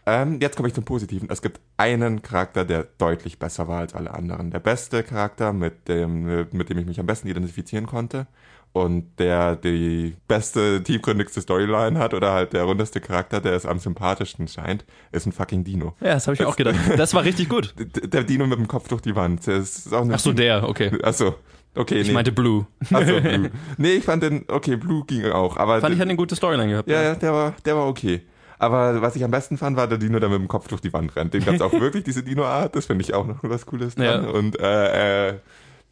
[0.04, 1.30] Ähm, jetzt komme ich zum Positiven.
[1.30, 4.50] Es gibt einen Charakter, der deutlich besser war als alle anderen.
[4.50, 8.26] Der beste Charakter, mit dem, mit dem ich mich am besten identifizieren konnte
[8.72, 13.78] und der die beste, tiefgründigste Storyline hat oder halt der rundeste Charakter, der es am
[13.78, 15.94] sympathischsten scheint, ist ein fucking Dino.
[16.00, 16.76] Ja, das habe ich mir auch gedacht.
[16.96, 17.74] Das war richtig gut.
[18.12, 19.46] Der Dino mit dem Kopf durch die Wand.
[19.46, 20.90] Das Ach so, der, okay.
[21.02, 21.34] Achso,
[21.74, 22.14] okay, Ich nee.
[22.14, 22.66] meinte Blue.
[22.90, 23.50] Achso, Blue.
[23.76, 26.70] Nee, ich fand den, okay, Blue ging auch, aber Fand ich hat eine gute Storyline
[26.70, 26.88] gehabt.
[26.88, 28.22] ja, ja, der war, der war okay.
[28.58, 30.92] Aber was ich am besten fand, war der Dino, der mit dem Kopf durch die
[30.92, 31.34] Wand rennt.
[31.34, 32.74] Den gab's auch wirklich, diese Dino-Art.
[32.76, 34.24] Das finde ich auch noch was Cooles dran.
[34.24, 34.30] Ja.
[34.30, 35.34] Und äh, äh,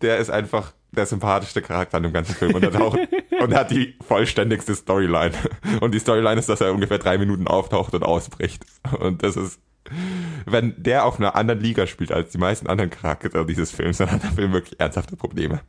[0.02, 2.54] der ist einfach der sympathischste Charakter in dem ganzen Film.
[2.54, 2.98] Und er, taucht,
[3.40, 5.32] und er hat die vollständigste Storyline.
[5.80, 8.64] Und die Storyline ist, dass er ungefähr drei Minuten auftaucht und ausbricht.
[8.98, 9.60] Und das ist,
[10.46, 14.10] wenn der auf einer anderen Liga spielt als die meisten anderen Charaktere dieses Films, dann
[14.10, 15.60] hat der Film wirklich ernsthafte Probleme.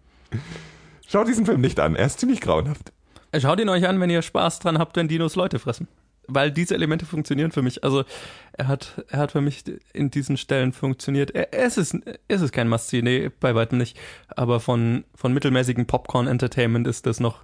[1.08, 2.94] Schaut diesen Film nicht an, er ist ziemlich grauenhaft.
[3.38, 5.88] Schaut ihn euch an, wenn ihr Spaß dran habt, wenn Dinos Leute fressen.
[6.34, 7.84] Weil diese Elemente funktionieren für mich.
[7.84, 8.06] Also
[8.54, 9.64] er hat, er hat für mich
[9.94, 11.32] in diesen Stellen funktioniert.
[11.32, 11.96] Er, es ist,
[12.28, 13.98] es ist kein Must-See, nee, bei weitem nicht.
[14.30, 17.44] Aber von, von mittelmäßigen Popcorn-Entertainment ist das noch,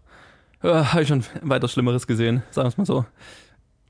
[0.63, 3.05] äh, habe ich schon weiter Schlimmeres gesehen, sagen wir es mal so.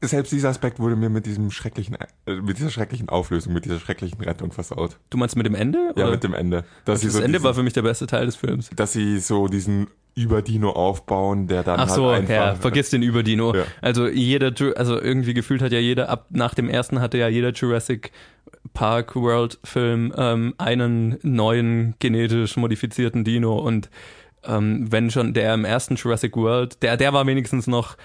[0.02, 3.80] Selbst dieser Aspekt wurde mir mit diesem schrecklichen, äh, mit dieser schrecklichen Auflösung, mit dieser
[3.80, 4.98] schrecklichen Rettung versaut.
[5.10, 5.94] Du meinst mit dem Ende?
[5.96, 6.12] Ja, oder?
[6.12, 6.66] mit dem Ende.
[6.86, 8.70] Dass sie das so Ende diesen, war für mich der beste Teil des Films.
[8.76, 12.34] dass sie so diesen Überdino aufbauen, der dann Ach so, halt einfach.
[12.34, 13.56] ja, vergiss den Überdino.
[13.56, 13.64] Ja.
[13.82, 17.52] Also jeder, also irgendwie gefühlt hat ja jeder, ab nach dem ersten hatte ja jeder
[17.52, 18.12] Jurassic
[18.74, 23.90] Park World Film ähm, einen neuen genetisch modifizierten Dino und
[24.44, 27.98] ähm, wenn schon der im ersten Jurassic World, der, der war wenigstens noch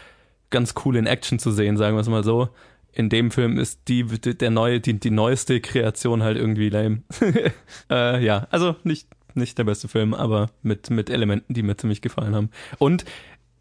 [0.52, 2.48] ganz cool in Action zu sehen, sagen wir es mal so.
[2.92, 7.02] In dem Film ist die, der neue, die, die neueste Kreation halt irgendwie lame.
[7.90, 12.02] äh, ja, also nicht, nicht der beste Film, aber mit, mit Elementen, die mir ziemlich
[12.02, 12.50] gefallen haben.
[12.78, 13.04] Und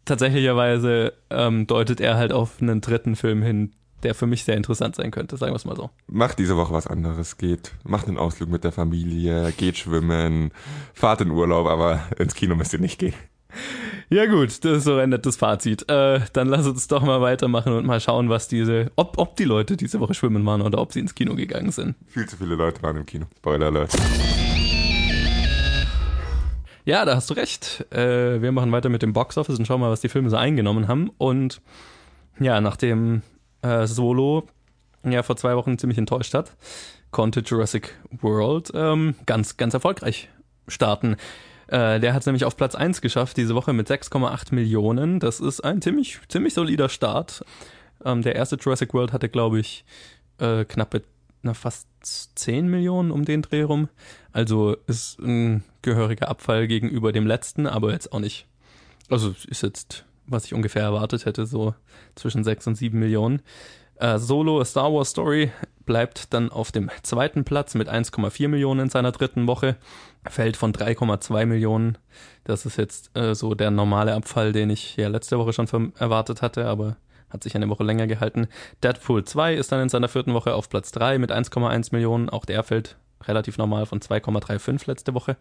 [0.04, 3.72] tatsächlicherweise ähm, deutet er halt auf einen dritten Film hin,
[4.02, 5.90] der für mich sehr interessant sein könnte, sagen wir es mal so.
[6.08, 10.50] Macht diese Woche was anderes, geht, macht einen Ausflug mit der Familie, geht schwimmen,
[10.92, 13.14] fahrt in Urlaub, aber ins Kino müsst ihr nicht gehen.
[14.10, 15.88] Ja gut, das ist so ein nettes Fazit.
[15.90, 19.44] Äh, dann lass uns doch mal weitermachen und mal schauen, was diese, ob, ob die
[19.44, 21.94] Leute diese Woche schwimmen waren oder ob sie ins Kino gegangen sind.
[22.08, 23.26] Viel zu viele Leute waren im Kino.
[23.38, 23.92] Spoiler alert.
[26.84, 27.86] Ja, da hast du recht.
[27.92, 30.88] Äh, wir machen weiter mit dem Boxoffice und schauen mal, was die Filme so eingenommen
[30.88, 31.10] haben.
[31.16, 31.60] Und
[32.40, 33.22] ja, nachdem
[33.62, 34.48] äh, Solo
[35.04, 36.56] ja vor zwei Wochen ziemlich enttäuscht hat,
[37.12, 40.28] konnte Jurassic World ähm, ganz, ganz erfolgreich
[40.66, 41.16] starten.
[41.72, 45.20] Äh, der hat es nämlich auf Platz 1 geschafft diese Woche mit 6,8 Millionen.
[45.20, 47.46] Das ist ein ziemlich, ziemlich solider Start.
[48.04, 49.86] Ähm, der erste Jurassic World hatte, glaube ich,
[50.38, 51.02] äh, knappe
[51.40, 53.88] na, fast 10 Millionen um den Dreh rum.
[54.32, 58.46] Also ist ein gehöriger Abfall gegenüber dem letzten, aber jetzt auch nicht.
[59.08, 61.74] Also ist jetzt, was ich ungefähr erwartet hätte, so
[62.16, 63.40] zwischen 6 und 7 Millionen.
[63.96, 65.50] Äh, Solo A Star Wars Story
[65.86, 69.76] bleibt dann auf dem zweiten Platz mit 1,4 Millionen in seiner dritten Woche.
[70.28, 71.98] Fällt von 3,2 Millionen.
[72.44, 76.42] Das ist jetzt äh, so der normale Abfall, den ich ja letzte Woche schon erwartet
[76.42, 76.96] hatte, aber
[77.28, 78.46] hat sich eine Woche länger gehalten.
[78.82, 82.28] Deadpool 2 ist dann in seiner vierten Woche auf Platz 3 mit 1,1 Millionen.
[82.28, 85.36] Auch der fällt relativ normal von 2,35 letzte Woche.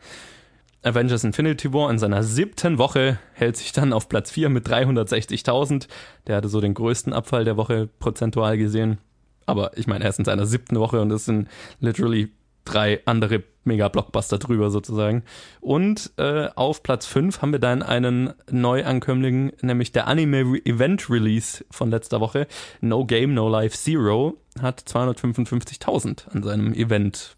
[0.84, 5.88] Avengers Infinity War in seiner siebten Woche hält sich dann auf Platz 4 mit 360.000.
[6.26, 8.98] Der hatte so den größten Abfall der Woche prozentual gesehen.
[9.46, 12.32] Aber ich meine, er ist in seiner siebten Woche und es sind literally
[12.66, 15.24] drei andere Mega-Blockbuster drüber sozusagen.
[15.60, 22.20] Und äh, auf Platz 5 haben wir dann einen Neuankömmling, nämlich der Anime-Event-Release von letzter
[22.20, 22.48] Woche.
[22.82, 27.38] No Game, No Life Zero hat 255.000 an seinem Event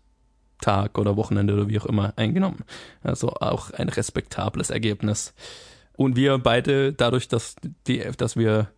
[0.61, 2.63] Tag oder Wochenende oder wie auch immer eingenommen.
[3.01, 5.33] Also auch ein respektables Ergebnis.
[5.95, 7.55] Und wir beide, dadurch, dass,
[7.85, 8.69] die, dass wir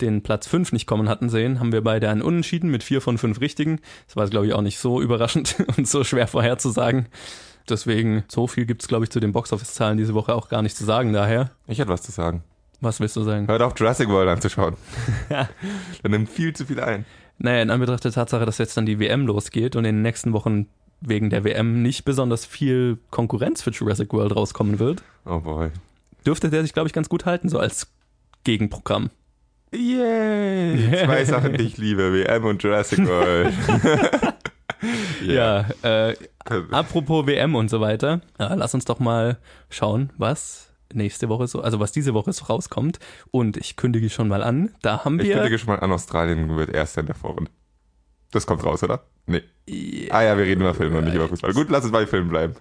[0.00, 3.18] den Platz 5 nicht kommen hatten sehen, haben wir beide einen Unentschieden mit vier von
[3.18, 3.80] fünf Richtigen.
[4.06, 7.06] Das war, glaube ich, auch nicht so überraschend und so schwer vorherzusagen.
[7.68, 10.84] Deswegen, so viel gibt's glaube ich, zu den Boxoffice-Zahlen diese Woche auch gar nicht zu
[10.84, 11.12] sagen.
[11.12, 12.42] Daher, Ich hätte was zu sagen.
[12.80, 13.46] was willst du sagen?
[13.46, 14.74] Hört auf Jurassic World anzuschauen.
[15.30, 15.48] Der
[16.10, 17.04] nimmt viel zu viel ein.
[17.38, 20.32] Naja, in Anbetracht der Tatsache, dass jetzt dann die WM losgeht und in den nächsten
[20.32, 20.66] Wochen
[21.00, 25.70] wegen der WM nicht besonders viel Konkurrenz für Jurassic World rauskommen wird, Oh boy.
[26.26, 27.88] dürfte der sich, glaube ich, ganz gut halten, so als
[28.44, 29.10] Gegenprogramm.
[29.72, 30.90] Yay!
[31.04, 32.12] Zwei Sachen, die ich liebe.
[32.12, 33.54] WM und Jurassic World.
[35.24, 36.16] Ja, äh,
[36.72, 39.38] apropos WM und so weiter, äh, lass uns doch mal
[39.70, 42.98] schauen, was nächste Woche so, also was diese Woche so rauskommt.
[43.30, 45.34] Und ich kündige schon mal an, da haben Ich wir.
[45.36, 47.48] kündige schon mal an, Australien wird Erster in der Vorrunde.
[48.32, 49.04] Das kommt raus, oder?
[49.26, 49.42] Nee.
[50.10, 51.52] Ah ja, wir reden über Filme und nicht über Fußball.
[51.52, 52.56] Gut, lass uns bei Filmen bleiben.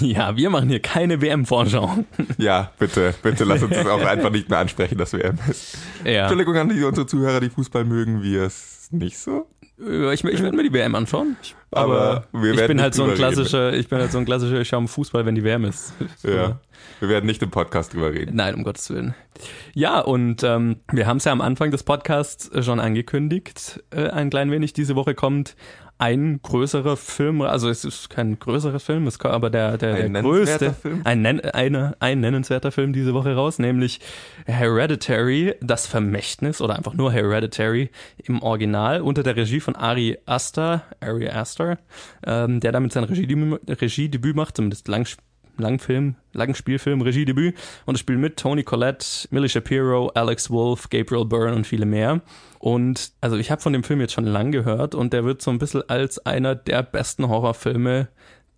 [0.00, 2.04] Ja, wir machen hier keine WM-Vorschau.
[2.38, 5.78] Ja, bitte, bitte lass uns das auch einfach nicht mehr ansprechen, dass WM ist.
[6.04, 6.22] Ja.
[6.22, 9.46] Entschuldigung an die, unsere Zuhörer, die Fußball mögen, wir es nicht so.
[9.80, 11.36] Äh, Ich, ich werde mir die WM anschauen.
[11.70, 13.34] Aber wir ich bin halt so ein drüber reden.
[13.34, 15.94] klassischer, ich bin halt so ein klassischer, ich schaue Fußball, wenn die WM ist.
[16.22, 16.60] Ja.
[17.00, 18.36] Wir werden nicht im Podcast drüber reden.
[18.36, 19.14] Nein, um Gottes Willen.
[19.72, 24.30] Ja, und ähm, wir haben es ja am Anfang des Podcasts schon angekündigt, äh, ein
[24.30, 24.72] klein wenig.
[24.74, 25.56] Diese Woche kommt
[26.02, 30.14] ein größerer Film, also es ist kein größerer Film, es kommt aber der, der, Ein
[30.14, 31.02] der größte, Film?
[31.04, 34.00] Ein, eine, ein nennenswerter Film diese Woche raus, nämlich
[34.46, 40.82] Hereditary, das Vermächtnis oder einfach nur Hereditary im Original unter der Regie von Ari Aster,
[40.98, 41.78] Ari Aster,
[42.26, 44.88] ähm, der damit sein Regiedebüt, Regiedebüt macht, zumindest
[45.56, 51.24] lang, Langfilm, Langspielfilm, Regiedebüt und es spielen mit Tony Collette, Millie Shapiro, Alex Wolff, Gabriel
[51.24, 52.20] Byrne und viele mehr.
[52.58, 55.50] Und also ich habe von dem Film jetzt schon lang gehört und der wird so
[55.50, 58.08] ein bisschen als einer der besten Horrorfilme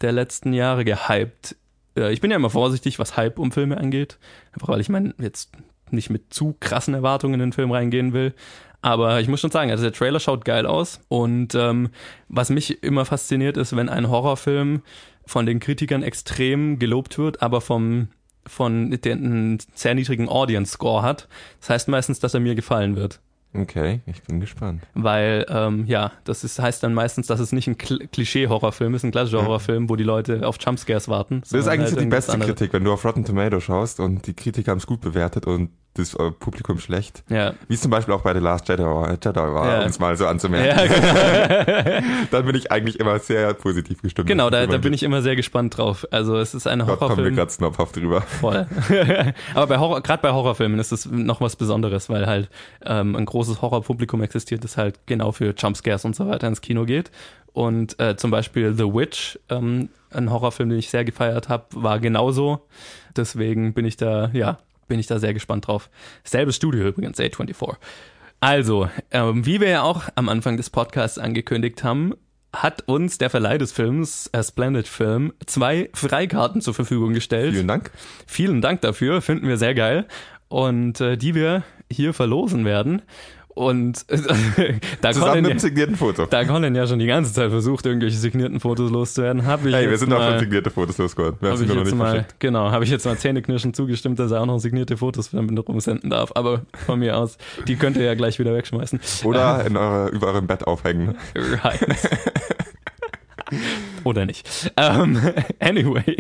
[0.01, 1.57] der letzten Jahre gehypt.
[1.97, 4.19] Äh, Ich bin ja immer vorsichtig, was Hype um Filme angeht.
[4.53, 5.53] Einfach weil ich meine, jetzt
[5.91, 8.35] nicht mit zu krassen Erwartungen in den Film reingehen will.
[8.83, 11.01] Aber ich muss schon sagen, also der Trailer schaut geil aus.
[11.09, 11.89] Und ähm,
[12.29, 14.83] was mich immer fasziniert ist, wenn ein Horrorfilm
[15.27, 18.09] von den Kritikern extrem gelobt wird, aber vom
[18.47, 21.29] von einen sehr niedrigen Audience Score hat.
[21.61, 23.21] Das heißt meistens, dass er mir gefallen wird.
[23.57, 24.83] Okay, ich bin gespannt.
[24.95, 29.05] Weil, ähm, ja, das ist, heißt dann meistens, dass es nicht ein Kl Klischee-Horrorfilm ist,
[29.05, 31.41] ein klassischer Horrorfilm, wo die Leute auf Jumpscares warten.
[31.43, 32.37] Das ist eigentlich so die beste.
[32.37, 35.71] Kritik, wenn du auf Rotten Tomato schaust und die Kritiker haben es gut bewertet und
[35.95, 37.23] das äh, Publikum schlecht.
[37.29, 37.55] Ja.
[37.69, 39.83] Wie es zum Beispiel auch bei The Last Jedi war, Jedi war Ja.
[39.83, 40.77] um es mal so anzumerken.
[40.77, 42.01] Ja, genau.
[42.31, 44.27] Dann bin ich eigentlich immer sehr positiv gestimmt.
[44.29, 46.07] genau, da, da bin ich immer sehr gespannt drauf.
[46.11, 47.37] Also es ist ein Gott, kommen wir Horrorfilm.
[47.37, 48.23] gerade snobhaft drüber.
[48.23, 48.67] Voll.
[49.55, 52.49] Aber bei Horror, gerade bei Horrorfilmen ist es noch was Besonderes, weil halt
[52.85, 56.85] ähm, ein großes Horrorpublikum existiert, das halt genau für Jumpscares und so weiter ins Kino
[56.85, 57.11] geht.
[57.53, 62.01] Und äh, zum Beispiel The Witch, ähm, ein Horrorfilm, den ich sehr gefeiert habe, war
[62.01, 62.67] genauso.
[63.17, 64.59] Deswegen bin ich da, ja,
[64.89, 65.91] bin ich da sehr gespannt drauf.
[66.25, 67.77] Selbes Studio übrigens, A24.
[68.41, 72.15] Also, ähm, wie wir ja auch am Anfang des Podcasts angekündigt haben,
[72.53, 77.55] hat uns der Verleih des Films, A Splendid Film, zwei Freikarten zur Verfügung gestellt.
[77.55, 77.91] Vielen Dank.
[78.27, 80.07] Vielen Dank dafür, finden wir sehr geil.
[80.49, 83.03] Und äh, die wir hier verlosen werden.
[83.55, 84.19] Und äh,
[85.01, 86.27] da, Zusammen mit ja, signierten Foto.
[86.27, 89.89] da Colin ja schon die ganze Zeit versucht, irgendwelche signierten Fotos loszuwerden, habe ich Hey,
[89.89, 91.37] wir sind auch schon mal, signierte Fotos losgeworden.
[91.41, 92.41] Wir haben hab ich jetzt mal, verschickt.
[92.41, 96.33] genau, habe ich jetzt mal zähneknirschen zugestimmt, dass er auch noch signierte Fotos rumsenden darf.
[96.35, 97.39] Aber von mir aus,
[97.69, 98.99] die könnt ihr ja gleich wieder wegschmeißen.
[99.23, 101.15] Oder in eure, über eurem Bett aufhängen.
[101.37, 101.81] Right.
[104.05, 104.73] Oder nicht.
[104.77, 105.21] Ähm,
[105.61, 106.17] anyway,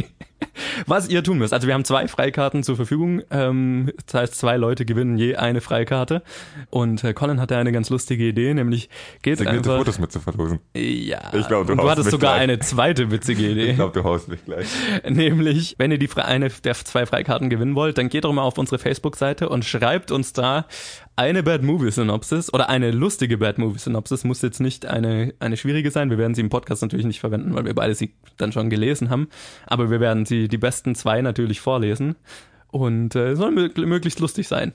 [0.86, 1.52] was ihr tun müsst.
[1.52, 3.22] Also wir haben zwei Freikarten zur Verfügung.
[3.30, 6.22] Ähm, das heißt, zwei Leute gewinnen je eine Freikarte.
[6.70, 8.88] Und äh, Colin hatte eine ganz lustige Idee, nämlich
[9.22, 9.78] geht Signierte einfach...
[9.78, 10.60] Fotos mit zu verlosen.
[10.74, 12.42] Ja, Ich glaub, du du hattest sogar gleich.
[12.42, 13.70] eine zweite witzige Idee.
[13.70, 14.66] Ich glaube, du haust mich gleich.
[15.08, 18.58] Nämlich, wenn ihr die eine der zwei Freikarten gewinnen wollt, dann geht doch mal auf
[18.58, 20.66] unsere Facebook-Seite und schreibt uns da
[21.16, 24.24] eine Bad Movie Synopsis oder eine lustige Bad Movie Synopsis.
[24.24, 26.10] Muss jetzt nicht eine, eine schwierige sein.
[26.10, 29.10] Wir werden sie im Podcast natürlich nicht verwenden, weil wir beide sie dann schon gelesen
[29.10, 29.28] haben.
[29.66, 32.16] Aber wir werden sie, die besten zwei natürlich vorlesen.
[32.68, 34.72] Und äh, soll mö- möglichst lustig sein.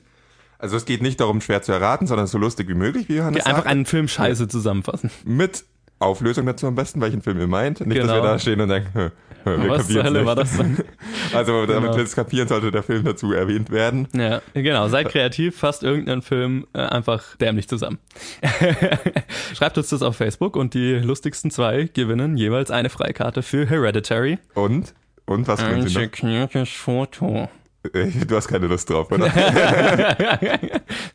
[0.57, 3.45] Also es geht nicht darum, schwer zu erraten, sondern so lustig wie möglich, wie Johannes
[3.45, 3.67] Einfach sagt.
[3.67, 5.09] einen Film scheiße zusammenfassen.
[5.25, 5.63] Mit
[5.99, 7.81] Auflösung dazu am besten, welchen Film ihr meint.
[7.81, 8.21] Nicht, dass Genau.
[8.21, 9.09] wir da stehen und denken, hä,
[9.45, 10.25] wir Was zur Hölle nicht.
[10.27, 10.77] war das dann?
[11.33, 11.95] Also damit Genau.
[11.97, 14.07] wir es kapieren, sollte der Film dazu erwähnt werden.
[14.13, 14.87] Ja, genau.
[14.87, 17.99] Seid kreativ, fasst irgendeinen Film äh, einfach dämlich zusammen.
[19.55, 24.39] Schreibt uns das auf Facebook und die lustigsten zwei gewinnen jeweils eine Freikarte für Hereditary.
[24.55, 24.93] Und?
[25.25, 27.47] Und was Ein sekniertes Foto.
[27.93, 29.25] Äh, Du hast keine Lust drauf, oder?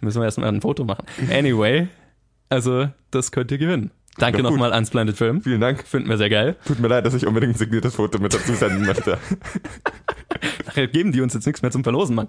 [0.01, 1.05] Müssen wir erstmal ein Foto machen.
[1.33, 1.89] Anyway,
[2.49, 3.91] also das könnt ihr gewinnen.
[4.19, 5.43] Danke nochmal an Splendid Film.
[5.43, 5.87] Vielen Dank.
[5.87, 6.57] Finden wir sehr geil.
[6.67, 9.19] Tut mir leid, dass ich unbedingt ein signiertes Foto mit dazu senden möchte.
[10.67, 12.29] Nachher geben die uns jetzt nichts mehr zum Verlosen, Mann.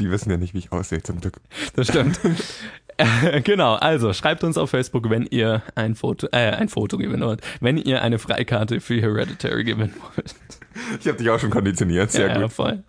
[0.00, 1.38] Die wissen ja nicht, wie ich aussehe, zum Glück.
[1.74, 2.20] Das stimmt.
[2.98, 7.22] Äh, genau, also schreibt uns auf Facebook, wenn ihr ein Foto, äh, ein Foto gewinnen
[7.22, 10.34] wollt, wenn ihr eine Freikarte für Hereditary gewinnen wollt.
[11.00, 12.42] Ich habe dich auch schon konditioniert, sehr ja, gut.
[12.42, 12.84] Ja, voll.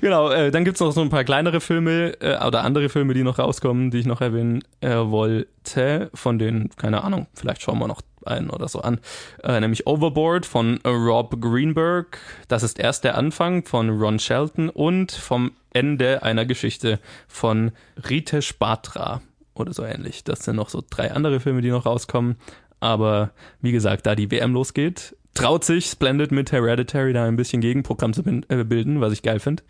[0.00, 3.22] Genau, äh, dann gibt's noch so ein paar kleinere Filme äh, oder andere Filme, die
[3.22, 6.10] noch rauskommen, die ich noch erwähnen äh, wollte.
[6.14, 9.00] Von denen, keine Ahnung, vielleicht schauen wir noch einen oder so an.
[9.42, 12.18] Äh, nämlich Overboard von Rob Greenberg.
[12.48, 16.98] Das ist erst der Anfang von Ron Shelton und vom Ende einer Geschichte
[17.28, 17.72] von
[18.08, 19.22] Ritesh Batra
[19.54, 20.24] oder so ähnlich.
[20.24, 22.36] Das sind noch so drei andere Filme, die noch rauskommen.
[22.80, 23.30] Aber
[23.60, 28.12] wie gesagt, da die WM losgeht, traut sich Splendid mit Hereditary da ein bisschen Gegenprogramm
[28.12, 29.62] zu äh, bilden, was ich geil finde.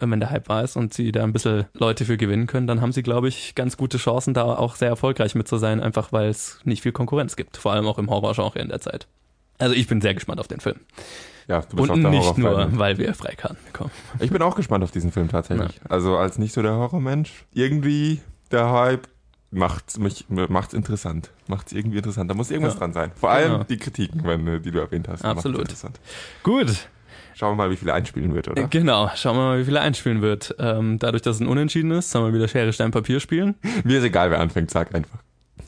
[0.00, 2.80] Wenn der Hype war ist und sie da ein bisschen Leute für gewinnen können, dann
[2.80, 6.12] haben sie, glaube ich, ganz gute Chancen, da auch sehr erfolgreich mit zu sein, einfach
[6.12, 9.06] weil es nicht viel Konkurrenz gibt, vor allem auch im Horrorgenre in der Zeit.
[9.58, 10.76] Also ich bin sehr gespannt auf den Film.
[11.46, 12.78] Ja, du bist Und auf der nicht nur, Horrorfan.
[12.78, 13.90] weil wir Freikarten bekommen.
[14.18, 15.80] Ich bin auch gespannt auf diesen Film tatsächlich.
[15.88, 17.44] Also als nicht so der Horrormensch.
[17.52, 19.06] Irgendwie der Hype
[19.54, 21.30] macht mich macht's interessant.
[21.48, 22.30] Macht's irgendwie interessant.
[22.30, 22.80] Da muss irgendwas Ja.
[22.80, 23.12] dran sein.
[23.14, 23.64] Vor allem Genau.
[23.64, 25.24] die Kritiken, wenn, äh, die du erwähnt hast.
[25.24, 25.60] Absolut.
[25.62, 25.98] Interessant.
[26.42, 26.88] Gut,
[27.36, 28.68] Schauen wir mal, wie viel einspielen wird, oder?
[28.68, 29.10] genau.
[29.16, 30.54] Schauen wir mal, wie viel er einspielen wird.
[30.60, 33.56] Ähm, dadurch, dass es ein Unentschieden ist, sollen wir wieder Schere, Stein, Papier spielen.
[33.84, 35.18] Mir ist egal, wer anfängt, sag einfach.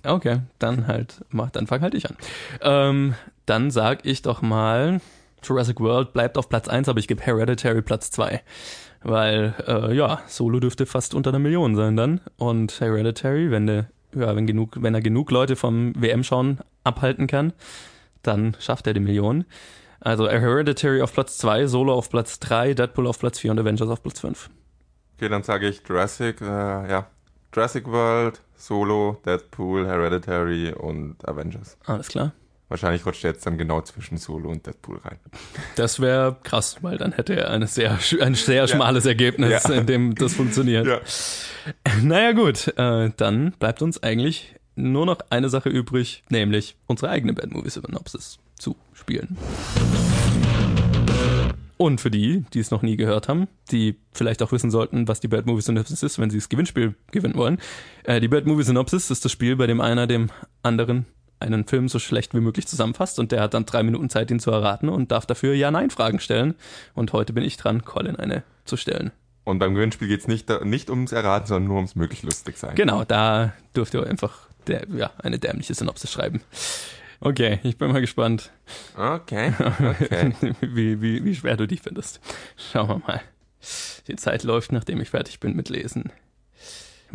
[0.05, 2.17] Okay, dann halt, mach, dann fang halt ich an.
[2.61, 3.15] Ähm,
[3.47, 5.01] dann sag ich doch mal,
[5.43, 8.41] Jurassic World bleibt auf Platz 1, aber ich gebe Hereditary Platz 2.
[9.03, 12.21] Weil, äh, ja, Solo dürfte fast unter einer Million sein dann.
[12.37, 17.53] Und Hereditary, wenn der, ja, wenn genug, wenn er genug Leute vom WM-Schauen abhalten kann,
[18.23, 19.45] dann schafft er die Million.
[20.01, 23.89] Also Hereditary auf Platz 2, Solo auf Platz 3, Deadpool auf Platz 4 und Avengers
[23.89, 24.51] auf Platz 5.
[25.17, 27.07] Okay, dann sage ich Jurassic, äh, ja.
[27.55, 31.79] Jurassic World, Solo, Deadpool, Hereditary und Avengers.
[31.87, 32.33] Alles klar.
[32.69, 35.19] Wahrscheinlich rutscht er jetzt dann genau zwischen Solo und Deadpool rein.
[35.77, 39.73] Das wäre krass, weil dann hätte er eine sehr, ein sehr schmales Ergebnis, Ja.
[39.73, 40.85] in dem das funktioniert.
[40.87, 41.01] Ja.
[42.03, 47.33] Naja gut, äh, dann bleibt uns eigentlich nur noch eine Sache übrig, nämlich unsere eigene
[47.35, 49.37] Bad Movie Synopsis zu spielen.
[51.79, 55.21] Und für die, die es noch nie gehört haben, die vielleicht auch wissen sollten, was
[55.21, 57.59] die Bad Movie Synopsis ist, wenn sie das Gewinnspiel gewinnen wollen.
[58.05, 60.31] Äh, die Bad Movie Synopsis ist das Spiel, bei dem einer dem
[60.63, 61.05] anderen
[61.41, 64.41] einen Film so schlecht wie möglich zusammenfasst und der hat dann drei Minuten Zeit, ihn
[64.41, 66.55] zu erraten und darf dafür Ja-Nein-Fragen stellen.
[66.95, 69.13] Und heute bin ich dran, Colin eine zu stellen.
[69.45, 72.75] Und beim Gewinnspiel geht es nicht, nicht ums Erraten, sondern nur ums möglich lustig sein.
[72.75, 76.41] Genau, da dürft ihr einfach der, ja, eine dämliche Synopsis schreiben.
[77.21, 78.51] Okay, ich bin mal gespannt,
[78.97, 80.35] Okay, okay.
[80.61, 82.21] wie, wie, wie schwer du die findest.
[82.57, 83.23] Schauen wir mal.
[84.09, 86.11] Die Zeit läuft, nachdem ich fertig bin mit Lesen.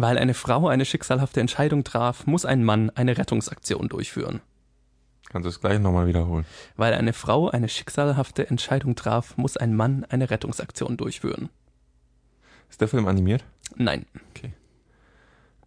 [0.02, 4.42] Weil eine Frau eine schicksalhafte Entscheidung traf, muss ein Mann eine Rettungsaktion durchführen.
[5.30, 6.46] Kannst du es gleich nochmal wiederholen?
[6.76, 11.50] Weil eine Frau eine schicksalhafte Entscheidung traf, muss ein Mann eine Rettungsaktion durchführen.
[12.70, 13.44] Ist der Film animiert?
[13.76, 14.06] Nein,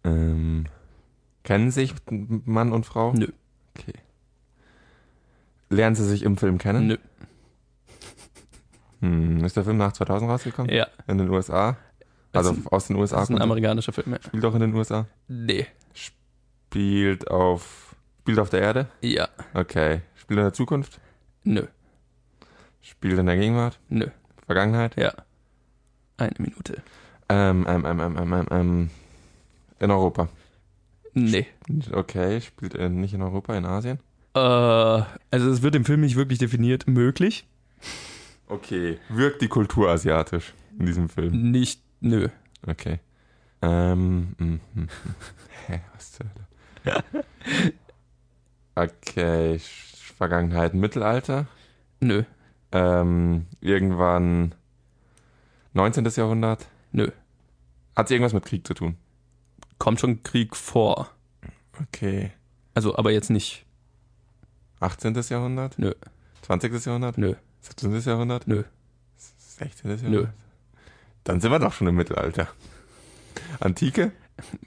[0.03, 0.65] Ähm,
[1.43, 3.13] kennen sich Mann und Frau?
[3.13, 3.27] nö,
[3.77, 3.93] Okay.
[5.69, 6.87] Lernen sie sich im Film kennen?
[6.87, 6.97] nö,
[9.01, 10.71] Hm, ist der Film nach 2000 rausgekommen?
[10.73, 10.87] ja.
[11.07, 11.77] In den USA?
[12.37, 13.15] Also ein- aus den USA?
[13.17, 13.43] Das ist ein er?
[13.43, 14.11] amerikanischer Film.
[14.13, 14.19] Ja.
[14.25, 15.07] Spielt auch in den USA?
[15.27, 18.87] Nee, Spielt auf, spielt auf der Erde?
[19.01, 20.01] ja, Okay.
[20.15, 20.99] Spielt in der Zukunft?
[21.43, 21.63] nö,
[22.81, 23.79] Spielt in der Gegenwart?
[23.89, 24.07] nö,
[24.45, 24.95] Vergangenheit?
[24.97, 25.13] ja.
[26.17, 26.81] Eine Minute.
[27.27, 28.89] Ähm, ähm, ähm, ähm, ähm, ähm, ähm,
[29.79, 30.29] in Europa.
[31.13, 31.45] Nee.
[31.91, 33.99] Okay, spielt er nicht in Europa, in Asien?
[34.33, 36.87] Äh, also es wird im Film nicht wirklich definiert.
[36.87, 37.47] Möglich?
[38.47, 38.97] Okay.
[39.09, 41.51] Wirkt die Kultur asiatisch in diesem Film?
[41.51, 42.27] Nicht, nö.
[42.67, 42.99] Okay.
[43.61, 44.87] Ähm, mm, mm, mm.
[45.67, 46.25] Hä, was zur
[46.85, 47.03] Hölle?
[48.77, 49.57] Okay,
[50.17, 51.47] Vergangenheit, Mittelalter.
[52.01, 52.23] Nö,
[52.73, 54.53] Ähm, irgendwann
[55.73, 56.03] 19.
[56.15, 56.67] Jahrhundert.
[56.91, 57.09] nö.
[57.95, 58.97] Hat irgendwas mit Krieg zu tun?
[59.79, 61.09] Kommt schon Krieg vor.
[61.81, 62.31] Okay.
[62.73, 63.65] Also, aber jetzt nicht.
[64.81, 65.13] 18.
[65.29, 65.79] Jahrhundert?
[65.79, 65.93] Nö,
[66.41, 66.85] 20.
[66.85, 67.17] Jahrhundert?
[67.17, 68.01] nö, 17.
[68.01, 68.45] Jahrhundert?
[68.47, 68.63] nö,
[69.15, 69.89] 16.
[69.89, 70.11] Jahrhundert?
[70.11, 70.27] nö.
[71.25, 72.47] Dann sind wir doch schon im Mittelalter.
[73.59, 74.11] Antike?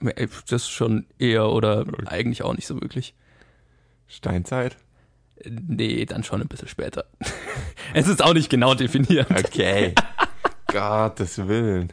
[0.04, 3.14] Äh, Das ist schon eher oder eigentlich auch nicht so wirklich.
[4.06, 4.76] Steinzeit?
[5.44, 7.04] Nee, dann schon ein bisschen später.
[7.94, 9.30] es ist auch nicht genau definiert.
[9.30, 9.94] Okay.
[10.66, 11.92] Gottes Willen.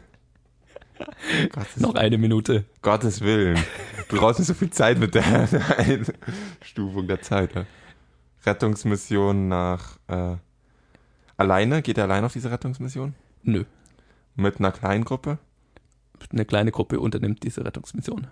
[1.52, 2.64] Gottes, Noch eine Minute.
[2.82, 3.62] Gottes Willen.
[4.08, 5.24] Du brauchst nicht so viel Zeit mit der
[5.78, 7.54] Einstufung der Zeit.
[7.54, 7.66] Ja.
[8.44, 9.98] Rettungsmission nach.
[10.08, 10.36] Äh,
[11.36, 11.82] alleine?
[11.82, 13.14] Geht er allein auf diese Rettungsmission?
[13.42, 13.64] Nö.
[14.36, 15.38] Mit einer kleinen Gruppe?
[16.32, 18.26] Eine kleine Gruppe unternimmt diese Rettungsmission.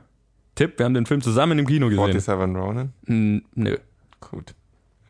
[0.55, 2.21] Tipp, wir haben den Film zusammen im Kino gesehen.
[2.21, 2.93] 47 Ronin?
[3.07, 3.77] N- Nö,
[4.21, 4.55] Gut.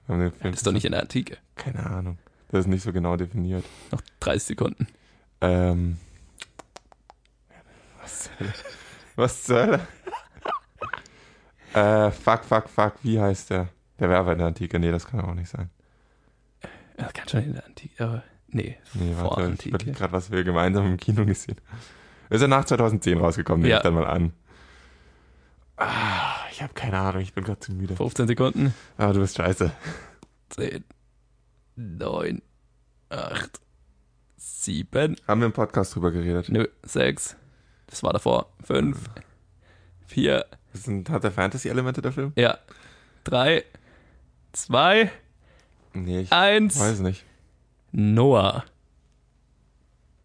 [0.07, 1.38] Wir haben den Film das ist doch nicht in der Antike.
[1.57, 2.18] Keine Ahnung.
[2.49, 3.64] Das ist nicht so genau definiert.
[3.90, 4.86] Noch 30 Sekunden.
[5.40, 5.99] Ähm.
[8.01, 8.53] Was zur Hölle?
[9.16, 9.80] Was zur Hölle?
[11.74, 13.68] äh, fuck, fuck, fuck, wie heißt der?
[13.99, 14.78] Der Werber in der Antike?
[14.78, 15.70] Nee, das kann auch nicht sein.
[16.97, 18.22] Das kann schon in der Antike, aber
[18.55, 19.68] nee, Nee, vor warte, ich Antike.
[19.70, 21.57] überlege gerade, was wir gemeinsam im Kino gesehen
[22.30, 23.76] Ist er nach 2010 rausgekommen, nehme Ja.
[23.78, 24.32] ich dann mal an.
[25.76, 27.96] Ah, ich habe keine Ahnung, ich bin gerade zu müde.
[27.96, 28.72] 15 Sekunden.
[28.96, 29.72] Aber du bist scheiße.
[30.50, 30.84] 10,
[31.76, 32.42] 9,
[33.11, 33.61] 8,
[34.36, 36.48] 7, Haben wir im Podcast drüber geredet?
[36.48, 37.36] nö, 6.
[37.88, 38.52] Das war davor.
[38.62, 38.96] 5,
[40.07, 42.32] 4, Das sind, hat der Fantasy-Elemente, der Film?
[42.36, 42.59] ja,
[43.24, 43.64] 3,
[44.52, 45.11] 2,
[45.94, 46.78] Nee, ich 1.
[46.78, 47.24] weiß nicht.
[47.97, 48.64] Noah.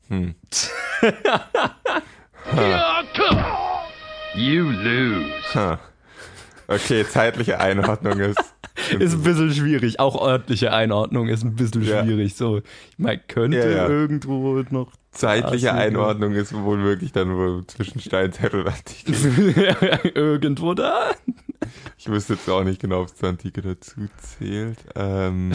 [0.07, 0.33] Hm.
[4.35, 5.31] You lose.
[5.53, 5.79] Ha.
[6.67, 8.39] Okay, zeitliche Einordnung ist
[8.99, 9.99] ist ein bisschen schwierig.
[9.99, 12.03] Auch örtliche Einordnung ist ein bisschen Ja.
[12.03, 12.35] schwierig.
[12.35, 12.63] So, ich
[12.97, 13.87] meine, könnte Ja, ja.
[13.87, 15.73] irgendwo noch Zeitliche.
[15.73, 19.11] Einordnung ist wohl wirklich dann wohl zwischen Steinzeit und Antike.
[20.15, 21.11] irgendwo da.
[21.97, 24.77] Ich wüsste jetzt auch nicht genau, ob es zur Antike dazu zählt.
[24.95, 25.51] Ähm,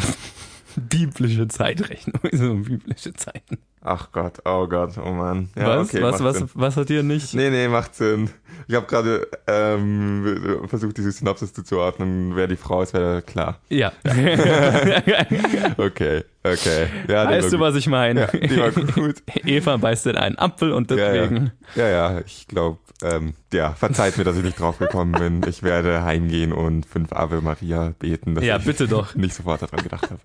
[0.76, 3.58] Biblische Zeitrechnung, so biblische Zeiten.
[3.82, 5.50] ach Gott, oh Gott, oh Mann.
[5.56, 6.50] Ja, was, okay, was, was, Sinn.
[6.54, 7.34] was hat dir nicht?
[7.34, 8.30] Nee, nee, macht Sinn.
[8.66, 12.34] Ich habe gerade ähm, versucht, diese Synopsis zuzuordnen.
[12.34, 13.60] Wer die Frau ist, wäre klar.
[13.68, 13.92] Ja.
[15.76, 16.86] Okay, okay.
[17.08, 18.20] Ja, weißt du, was ich meine?
[18.20, 19.16] Ja, die war gut.
[19.44, 21.52] Eva beißt in einen Apfel und Ja, deswegen.
[21.74, 25.48] ja, ja, ja ich glaube, ähm, ja, verzeiht mir, dass ich nicht drauf gekommen bin.
[25.48, 29.14] Ich werde heimgehen und fünf Ave Maria beten, dass Ja, ich bitte doch.
[29.16, 30.20] nicht sofort daran gedacht habe.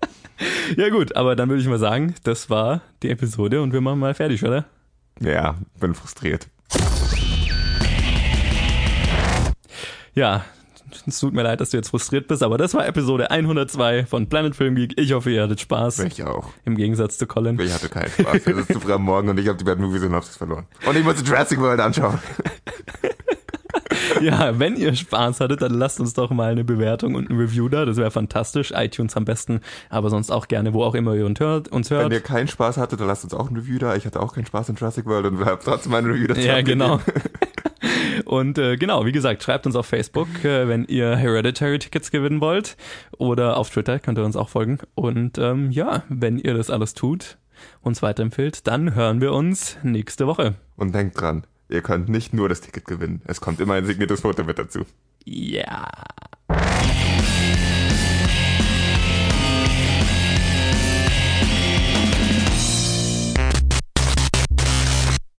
[0.76, 3.98] Ja gut, aber dann würde ich mal sagen, das war die Episode und wir machen
[3.98, 4.64] mal fertig, oder?
[5.20, 6.46] Ja, bin frustriert.
[10.14, 10.44] Ja,
[11.06, 14.28] es tut mir leid, dass du jetzt frustriert bist, aber das war Episode 102 von
[14.28, 14.94] Planet Film Geek.
[14.96, 16.00] Ich hoffe, ihr hattet Spaß.
[16.00, 16.48] Ich auch.
[16.64, 17.58] Im Gegensatz zu Colin.
[17.60, 18.36] Ich hatte keinen Spaß.
[18.44, 20.66] Es ist zu früh am Morgen und ich habe die Bad Movie Synopsis verloren.
[20.86, 22.18] Und ich muss Jurassic World anschauen.
[24.20, 27.68] Ja, wenn ihr Spaß hattet, dann lasst uns doch mal eine Bewertung und ein Review
[27.68, 27.84] da.
[27.84, 28.72] Das wäre fantastisch.
[28.74, 31.70] iTunes am besten, aber sonst auch gerne, wo auch immer ihr uns hört.
[31.70, 33.96] Wenn ihr keinen Spaß hattet, dann lasst uns auch ein Review da.
[33.96, 36.60] Ich hatte auch keinen Spaß in Jurassic World und habe trotzdem ein Review dazu Ja,
[36.62, 37.00] genau.
[38.24, 42.76] Und äh, genau, wie gesagt, schreibt uns auf Facebook, äh, wenn ihr Hereditary-Tickets gewinnen wollt.
[43.18, 44.78] Oder auf Twitter könnt ihr uns auch folgen.
[44.94, 47.38] Und ähm, ja, wenn ihr das alles tut,
[47.82, 50.54] uns weiterempfiehlt, dann hören wir uns nächste Woche.
[50.76, 53.22] Und denkt dran, ihr könnt nicht nur das Ticket gewinnen.
[53.26, 54.80] Es kommt immer ein signiertes Foto mit dazu.
[55.24, 55.88] Ja.